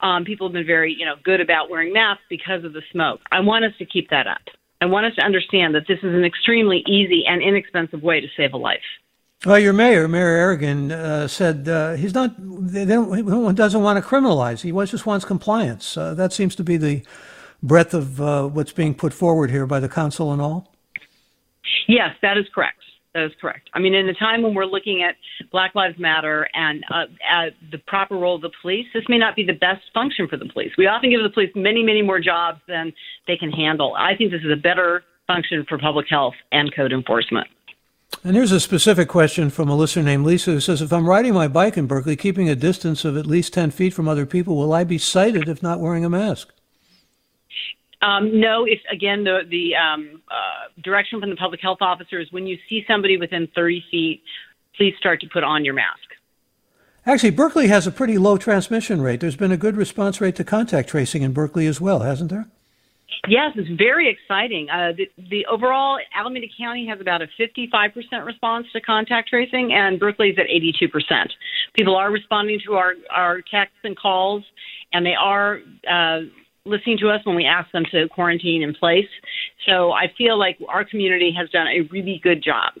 Um, 0.00 0.24
people 0.24 0.48
have 0.48 0.52
been 0.52 0.66
very, 0.66 0.94
you 0.98 1.06
know, 1.06 1.14
good 1.22 1.40
about 1.40 1.70
wearing 1.70 1.92
masks 1.92 2.24
because 2.28 2.64
of 2.64 2.72
the 2.72 2.82
smoke. 2.92 3.20
I 3.32 3.40
want 3.40 3.64
us 3.64 3.72
to 3.78 3.86
keep 3.86 4.10
that 4.10 4.26
up. 4.26 4.42
I 4.80 4.86
want 4.86 5.06
us 5.06 5.14
to 5.16 5.22
understand 5.22 5.74
that 5.74 5.84
this 5.88 5.98
is 5.98 6.14
an 6.14 6.24
extremely 6.24 6.84
easy 6.86 7.24
and 7.26 7.40
inexpensive 7.42 8.02
way 8.02 8.20
to 8.20 8.26
save 8.36 8.52
a 8.52 8.56
life. 8.56 8.82
Well, 9.46 9.58
your 9.58 9.72
mayor, 9.72 10.08
Mayor 10.08 10.56
Arreguín, 10.56 10.90
uh, 10.90 11.28
said 11.28 11.68
uh, 11.68 11.94
he's 11.94 12.14
not. 12.14 12.34
They 12.38 12.86
don't, 12.86 13.54
doesn't 13.54 13.82
want 13.82 14.02
to 14.02 14.08
criminalize. 14.08 14.62
He 14.62 14.72
just 14.86 15.04
wants 15.06 15.24
compliance. 15.24 15.96
Uh, 15.96 16.14
that 16.14 16.32
seems 16.32 16.54
to 16.56 16.64
be 16.64 16.76
the 16.76 17.02
breadth 17.62 17.94
of 17.94 18.20
uh, 18.20 18.46
what's 18.48 18.72
being 18.72 18.94
put 18.94 19.12
forward 19.12 19.50
here 19.50 19.66
by 19.66 19.80
the 19.80 19.88
council 19.88 20.32
and 20.32 20.40
all. 20.40 20.72
Yes, 21.86 22.14
that 22.22 22.38
is 22.38 22.46
correct. 22.54 22.80
That 23.14 23.26
is 23.26 23.32
correct. 23.40 23.70
I 23.72 23.78
mean, 23.78 23.94
in 23.94 24.08
the 24.08 24.14
time 24.14 24.42
when 24.42 24.54
we're 24.54 24.64
looking 24.64 25.04
at 25.04 25.14
Black 25.52 25.76
Lives 25.76 25.96
Matter 26.00 26.48
and 26.52 26.82
uh, 26.92 27.04
the 27.70 27.78
proper 27.86 28.16
role 28.16 28.34
of 28.34 28.42
the 28.42 28.50
police, 28.60 28.86
this 28.92 29.04
may 29.08 29.18
not 29.18 29.36
be 29.36 29.46
the 29.46 29.52
best 29.52 29.82
function 29.94 30.26
for 30.26 30.36
the 30.36 30.46
police. 30.46 30.72
We 30.76 30.88
often 30.88 31.10
give 31.10 31.22
the 31.22 31.30
police 31.30 31.52
many, 31.54 31.84
many 31.84 32.02
more 32.02 32.18
jobs 32.18 32.60
than 32.66 32.92
they 33.28 33.36
can 33.36 33.52
handle. 33.52 33.94
I 33.96 34.16
think 34.16 34.32
this 34.32 34.42
is 34.42 34.50
a 34.52 34.60
better 34.60 35.04
function 35.28 35.64
for 35.68 35.78
public 35.78 36.06
health 36.10 36.34
and 36.50 36.74
code 36.74 36.92
enforcement. 36.92 37.46
And 38.24 38.34
here's 38.34 38.52
a 38.52 38.60
specific 38.60 39.08
question 39.08 39.50
from 39.50 39.68
a 39.68 39.76
listener 39.76 40.02
named 40.02 40.24
Lisa 40.24 40.52
who 40.52 40.60
says, 40.60 40.82
If 40.82 40.92
I'm 40.92 41.08
riding 41.08 41.34
my 41.34 41.48
bike 41.48 41.76
in 41.76 41.86
Berkeley, 41.86 42.16
keeping 42.16 42.48
a 42.48 42.54
distance 42.54 43.04
of 43.04 43.16
at 43.16 43.26
least 43.26 43.52
10 43.52 43.70
feet 43.70 43.94
from 43.94 44.08
other 44.08 44.26
people, 44.26 44.56
will 44.56 44.72
I 44.72 44.84
be 44.84 44.98
cited 44.98 45.48
if 45.48 45.62
not 45.62 45.80
wearing 45.80 46.04
a 46.04 46.10
mask? 46.10 46.53
Um, 48.04 48.40
no, 48.40 48.64
if 48.66 48.80
again 48.92 49.24
the 49.24 49.40
the 49.48 49.74
um, 49.76 50.22
uh, 50.30 50.82
direction 50.82 51.20
from 51.20 51.30
the 51.30 51.36
public 51.36 51.60
health 51.60 51.78
officer 51.80 52.20
is 52.20 52.30
when 52.32 52.46
you 52.46 52.58
see 52.68 52.84
somebody 52.86 53.16
within 53.16 53.48
30 53.54 53.84
feet, 53.90 54.22
please 54.76 54.94
start 54.98 55.20
to 55.20 55.28
put 55.32 55.42
on 55.42 55.64
your 55.64 55.74
mask. 55.74 56.00
Actually, 57.06 57.30
Berkeley 57.30 57.68
has 57.68 57.86
a 57.86 57.90
pretty 57.90 58.18
low 58.18 58.36
transmission 58.36 59.00
rate. 59.02 59.20
There's 59.20 59.36
been 59.36 59.52
a 59.52 59.56
good 59.56 59.76
response 59.76 60.20
rate 60.20 60.36
to 60.36 60.44
contact 60.44 60.88
tracing 60.88 61.22
in 61.22 61.32
Berkeley 61.32 61.66
as 61.66 61.80
well, 61.80 62.00
hasn't 62.00 62.30
there? 62.30 62.46
Yes, 63.28 63.52
it's 63.56 63.68
very 63.78 64.08
exciting. 64.10 64.68
Uh, 64.68 64.92
the, 64.96 65.10
the 65.30 65.46
overall 65.46 65.98
Alameda 66.14 66.46
County 66.58 66.86
has 66.86 67.00
about 67.00 67.22
a 67.22 67.28
55% 67.38 67.92
response 68.24 68.66
to 68.72 68.80
contact 68.80 69.28
tracing, 69.28 69.72
and 69.72 69.98
Berkeley's 69.98 70.36
at 70.38 70.46
82%. 70.46 71.28
People 71.74 71.96
are 71.96 72.10
responding 72.10 72.60
to 72.66 72.74
our, 72.74 72.94
our 73.10 73.40
texts 73.40 73.78
and 73.84 73.96
calls, 73.96 74.42
and 74.92 75.06
they 75.06 75.14
are 75.14 75.60
uh, 75.90 76.20
listening 76.66 76.96
to 76.96 77.10
us 77.10 77.20
when 77.24 77.36
we 77.36 77.44
ask 77.44 77.70
them 77.72 77.84
to 77.90 78.08
quarantine 78.08 78.62
in 78.62 78.74
place. 78.74 79.08
So 79.66 79.92
I 79.92 80.10
feel 80.16 80.38
like 80.38 80.58
our 80.66 80.82
community 80.82 81.30
has 81.36 81.50
done 81.50 81.66
a 81.66 81.82
really 81.90 82.20
good 82.22 82.42
job. 82.42 82.72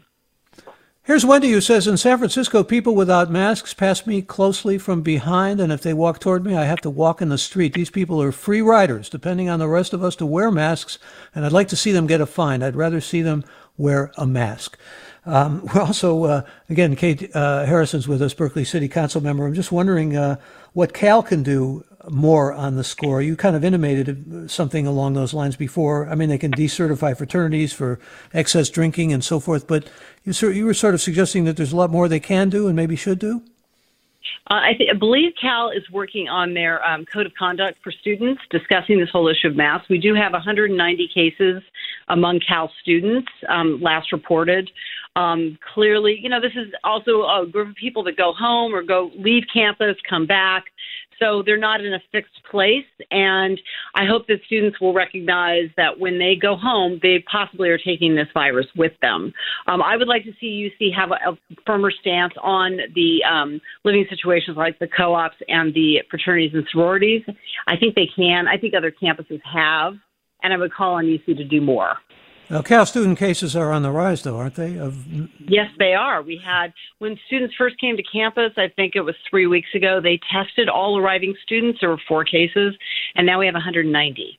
Here's 1.02 1.26
Wendy 1.26 1.50
who 1.50 1.60
says 1.60 1.86
In 1.86 1.98
San 1.98 2.16
Francisco, 2.16 2.64
people 2.64 2.94
without 2.94 3.30
masks 3.30 3.74
pass 3.74 4.06
me 4.06 4.22
closely 4.22 4.78
from 4.78 5.02
behind, 5.02 5.60
and 5.60 5.70
if 5.70 5.82
they 5.82 5.92
walk 5.92 6.18
toward 6.18 6.46
me, 6.46 6.56
I 6.56 6.64
have 6.64 6.80
to 6.80 6.88
walk 6.88 7.20
in 7.20 7.28
the 7.28 7.36
street. 7.36 7.74
These 7.74 7.90
people 7.90 8.22
are 8.22 8.32
free 8.32 8.62
riders, 8.62 9.10
depending 9.10 9.50
on 9.50 9.58
the 9.58 9.68
rest 9.68 9.92
of 9.92 10.02
us 10.02 10.16
to 10.16 10.24
wear 10.24 10.50
masks, 10.50 10.98
and 11.34 11.44
I'd 11.44 11.52
like 11.52 11.68
to 11.68 11.76
see 11.76 11.92
them 11.92 12.06
get 12.06 12.22
a 12.22 12.26
fine. 12.26 12.62
I'd 12.62 12.76
rather 12.76 13.02
see 13.02 13.20
them 13.20 13.44
wear 13.76 14.12
a 14.16 14.26
mask. 14.26 14.78
Um, 15.26 15.68
we're 15.74 15.82
also, 15.82 16.24
uh, 16.24 16.42
again, 16.70 16.96
Kate 16.96 17.30
uh, 17.36 17.66
Harrison's 17.66 18.08
with 18.08 18.22
us, 18.22 18.32
Berkeley 18.32 18.64
City 18.64 18.88
Council 18.88 19.20
member. 19.20 19.46
I'm 19.46 19.52
just 19.52 19.72
wondering 19.72 20.16
uh, 20.16 20.36
what 20.72 20.94
Cal 20.94 21.22
can 21.22 21.42
do 21.42 21.84
more 22.10 22.52
on 22.52 22.76
the 22.76 22.84
score. 22.84 23.22
You 23.22 23.36
kind 23.36 23.56
of 23.56 23.64
intimated 23.64 24.50
something 24.50 24.86
along 24.86 25.14
those 25.14 25.34
lines 25.34 25.56
before. 25.56 26.08
I 26.08 26.14
mean, 26.14 26.28
they 26.28 26.38
can 26.38 26.52
decertify 26.52 27.16
fraternities 27.16 27.72
for 27.72 27.98
excess 28.32 28.68
drinking 28.70 29.12
and 29.12 29.24
so 29.24 29.40
forth, 29.40 29.66
but 29.66 29.88
you, 30.24 30.32
you 30.50 30.66
were 30.66 30.74
sort 30.74 30.94
of 30.94 31.00
suggesting 31.00 31.44
that 31.44 31.56
there's 31.56 31.72
a 31.72 31.76
lot 31.76 31.90
more 31.90 32.08
they 32.08 32.20
can 32.20 32.50
do 32.50 32.66
and 32.66 32.76
maybe 32.76 32.96
should 32.96 33.18
do? 33.18 33.42
Uh, 34.50 34.60
I, 34.62 34.74
th- 34.74 34.90
I, 34.92 34.98
believe 34.98 35.32
Cal 35.40 35.70
is 35.70 35.90
working 35.90 36.28
on 36.28 36.52
their 36.52 36.84
um, 36.86 37.06
code 37.06 37.24
of 37.24 37.32
conduct 37.34 37.78
for 37.82 37.90
students, 37.90 38.42
discussing 38.50 39.00
this 39.00 39.08
whole 39.10 39.26
issue 39.26 39.48
of 39.48 39.56
masks. 39.56 39.88
We 39.88 39.98
do 39.98 40.14
have 40.14 40.32
190 40.32 41.08
cases 41.14 41.62
among 42.08 42.40
Cal 42.46 42.70
students, 42.82 43.28
um, 43.48 43.80
last 43.80 44.12
reported. 44.12 44.70
Um, 45.16 45.58
clearly, 45.72 46.18
you 46.20 46.28
know, 46.28 46.40
this 46.40 46.52
is 46.56 46.74
also 46.82 47.22
a 47.22 47.46
group 47.50 47.68
of 47.68 47.74
people 47.76 48.02
that 48.04 48.18
go 48.18 48.34
home 48.34 48.74
or 48.74 48.82
go 48.82 49.10
leave 49.16 49.44
campus, 49.52 49.96
come 50.08 50.26
back. 50.26 50.64
So 51.18 51.42
they're 51.44 51.56
not 51.56 51.80
in 51.80 51.94
a 51.94 52.00
fixed 52.12 52.40
place. 52.50 52.84
And 53.10 53.60
I 53.94 54.06
hope 54.06 54.26
that 54.28 54.38
students 54.46 54.80
will 54.80 54.92
recognize 54.92 55.70
that 55.76 55.98
when 55.98 56.18
they 56.18 56.34
go 56.40 56.56
home, 56.56 56.98
they 57.02 57.24
possibly 57.30 57.68
are 57.70 57.78
taking 57.78 58.14
this 58.14 58.28
virus 58.34 58.66
with 58.76 58.92
them. 59.00 59.32
Um, 59.66 59.82
I 59.82 59.96
would 59.96 60.08
like 60.08 60.24
to 60.24 60.32
see 60.40 60.70
UC 60.80 60.94
have 60.94 61.10
a, 61.10 61.30
a 61.30 61.38
firmer 61.66 61.90
stance 61.90 62.34
on 62.42 62.78
the 62.94 63.24
um, 63.24 63.60
living 63.84 64.06
situations 64.08 64.56
like 64.56 64.78
the 64.78 64.88
co 64.88 65.14
ops 65.14 65.36
and 65.48 65.74
the 65.74 66.02
fraternities 66.10 66.52
and 66.54 66.66
sororities. 66.70 67.22
I 67.66 67.76
think 67.76 67.94
they 67.94 68.08
can. 68.14 68.46
I 68.48 68.58
think 68.58 68.74
other 68.74 68.92
campuses 68.92 69.40
have. 69.42 69.94
And 70.42 70.52
I 70.52 70.58
would 70.58 70.74
call 70.74 70.94
on 70.94 71.04
UC 71.04 71.38
to 71.38 71.44
do 71.44 71.62
more. 71.62 71.94
Now, 72.50 72.60
Cal 72.60 72.84
student 72.84 73.18
cases 73.18 73.56
are 73.56 73.72
on 73.72 73.82
the 73.82 73.90
rise, 73.90 74.22
though, 74.22 74.36
aren't 74.36 74.56
they? 74.56 74.76
Of... 74.76 75.06
Yes, 75.40 75.70
they 75.78 75.94
are. 75.94 76.22
We 76.22 76.40
had, 76.44 76.72
when 76.98 77.18
students 77.26 77.54
first 77.56 77.80
came 77.80 77.96
to 77.96 78.02
campus, 78.02 78.52
I 78.56 78.68
think 78.68 78.94
it 78.94 79.00
was 79.00 79.14
three 79.30 79.46
weeks 79.46 79.68
ago, 79.74 80.00
they 80.00 80.20
tested 80.30 80.68
all 80.68 80.98
arriving 80.98 81.34
students. 81.42 81.80
There 81.80 81.88
were 81.88 82.00
four 82.06 82.24
cases, 82.24 82.74
and 83.14 83.26
now 83.26 83.38
we 83.38 83.46
have 83.46 83.54
190. 83.54 84.38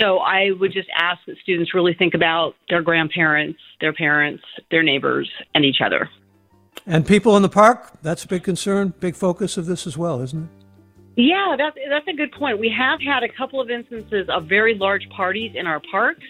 So 0.00 0.18
I 0.18 0.50
would 0.58 0.72
just 0.72 0.88
ask 0.96 1.20
that 1.26 1.36
students 1.42 1.74
really 1.74 1.94
think 1.94 2.14
about 2.14 2.54
their 2.68 2.82
grandparents, 2.82 3.60
their 3.80 3.92
parents, 3.92 4.42
their 4.70 4.82
neighbors, 4.82 5.30
and 5.54 5.64
each 5.64 5.80
other. 5.84 6.08
And 6.86 7.06
people 7.06 7.36
in 7.36 7.42
the 7.42 7.48
park, 7.48 7.92
that's 8.02 8.24
a 8.24 8.28
big 8.28 8.42
concern, 8.42 8.94
big 8.98 9.14
focus 9.14 9.56
of 9.56 9.66
this 9.66 9.86
as 9.86 9.96
well, 9.96 10.20
isn't 10.20 10.44
it? 10.44 10.61
Yeah, 11.16 11.56
that's 11.58 11.76
that's 11.90 12.08
a 12.08 12.14
good 12.14 12.32
point. 12.32 12.58
We 12.58 12.70
have 12.76 13.00
had 13.00 13.22
a 13.22 13.28
couple 13.28 13.60
of 13.60 13.70
instances 13.70 14.28
of 14.30 14.46
very 14.46 14.74
large 14.74 15.06
parties 15.10 15.52
in 15.54 15.66
our 15.66 15.80
parks, 15.90 16.24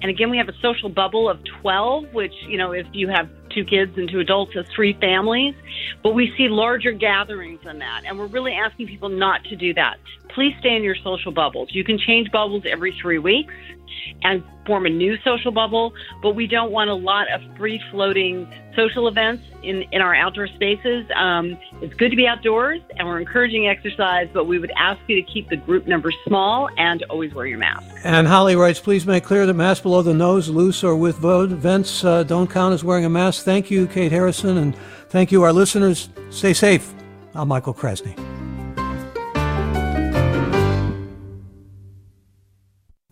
and 0.00 0.10
again, 0.10 0.30
we 0.30 0.38
have 0.38 0.48
a 0.48 0.58
social 0.62 0.88
bubble 0.88 1.28
of 1.28 1.38
twelve, 1.60 2.04
which 2.14 2.32
you 2.48 2.56
know, 2.56 2.72
if 2.72 2.86
you 2.94 3.08
have 3.08 3.28
two 3.50 3.64
kids 3.64 3.92
and 3.98 4.08
two 4.08 4.20
adults, 4.20 4.52
that's 4.54 4.70
three 4.74 4.94
families. 4.94 5.54
But 6.02 6.14
we 6.14 6.32
see 6.38 6.48
larger 6.48 6.92
gatherings 6.92 7.60
than 7.62 7.78
that, 7.80 8.02
and 8.06 8.18
we're 8.18 8.26
really 8.26 8.52
asking 8.52 8.86
people 8.86 9.10
not 9.10 9.44
to 9.44 9.56
do 9.56 9.74
that. 9.74 9.98
Please 10.34 10.54
stay 10.60 10.76
in 10.76 10.82
your 10.82 10.96
social 11.04 11.30
bubbles. 11.30 11.68
You 11.72 11.84
can 11.84 11.98
change 11.98 12.30
bubbles 12.32 12.62
every 12.66 12.96
three 13.02 13.18
weeks 13.18 13.52
and 14.22 14.42
form 14.66 14.86
a 14.86 14.90
new 14.90 15.16
social 15.24 15.50
bubble, 15.50 15.92
but 16.22 16.34
we 16.34 16.46
don't 16.46 16.70
want 16.70 16.88
a 16.90 16.94
lot 16.94 17.30
of 17.32 17.40
free 17.56 17.80
floating 17.90 18.46
social 18.76 19.08
events 19.08 19.42
in, 19.62 19.82
in 19.92 20.00
our 20.00 20.14
outdoor 20.14 20.46
spaces. 20.46 21.04
Um, 21.14 21.58
it's 21.80 21.94
good 21.94 22.10
to 22.10 22.16
be 22.16 22.26
outdoors 22.26 22.80
and 22.96 23.06
we're 23.06 23.18
encouraging 23.18 23.68
exercise, 23.68 24.28
but 24.32 24.46
we 24.46 24.58
would 24.58 24.72
ask 24.76 25.00
you 25.08 25.16
to 25.16 25.22
keep 25.22 25.48
the 25.48 25.56
group 25.56 25.86
numbers 25.86 26.14
small 26.26 26.68
and 26.78 27.02
always 27.10 27.34
wear 27.34 27.46
your 27.46 27.58
mask. 27.58 27.84
And 28.04 28.26
Holly 28.26 28.56
writes, 28.56 28.80
please 28.80 29.06
make 29.06 29.24
clear 29.24 29.46
that 29.46 29.54
masks 29.54 29.82
below 29.82 30.02
the 30.02 30.14
nose, 30.14 30.48
loose 30.48 30.82
or 30.84 30.96
with 30.96 31.18
vents, 31.18 32.04
uh, 32.04 32.22
don't 32.22 32.50
count 32.50 32.74
as 32.74 32.84
wearing 32.84 33.04
a 33.04 33.10
mask. 33.10 33.44
Thank 33.44 33.70
you, 33.70 33.86
Kate 33.86 34.12
Harrison, 34.12 34.58
and 34.58 34.76
thank 35.08 35.32
you, 35.32 35.42
our 35.42 35.52
listeners. 35.52 36.08
Stay 36.30 36.52
safe. 36.52 36.94
I'm 37.34 37.48
Michael 37.48 37.74
Krasny. 37.74 38.41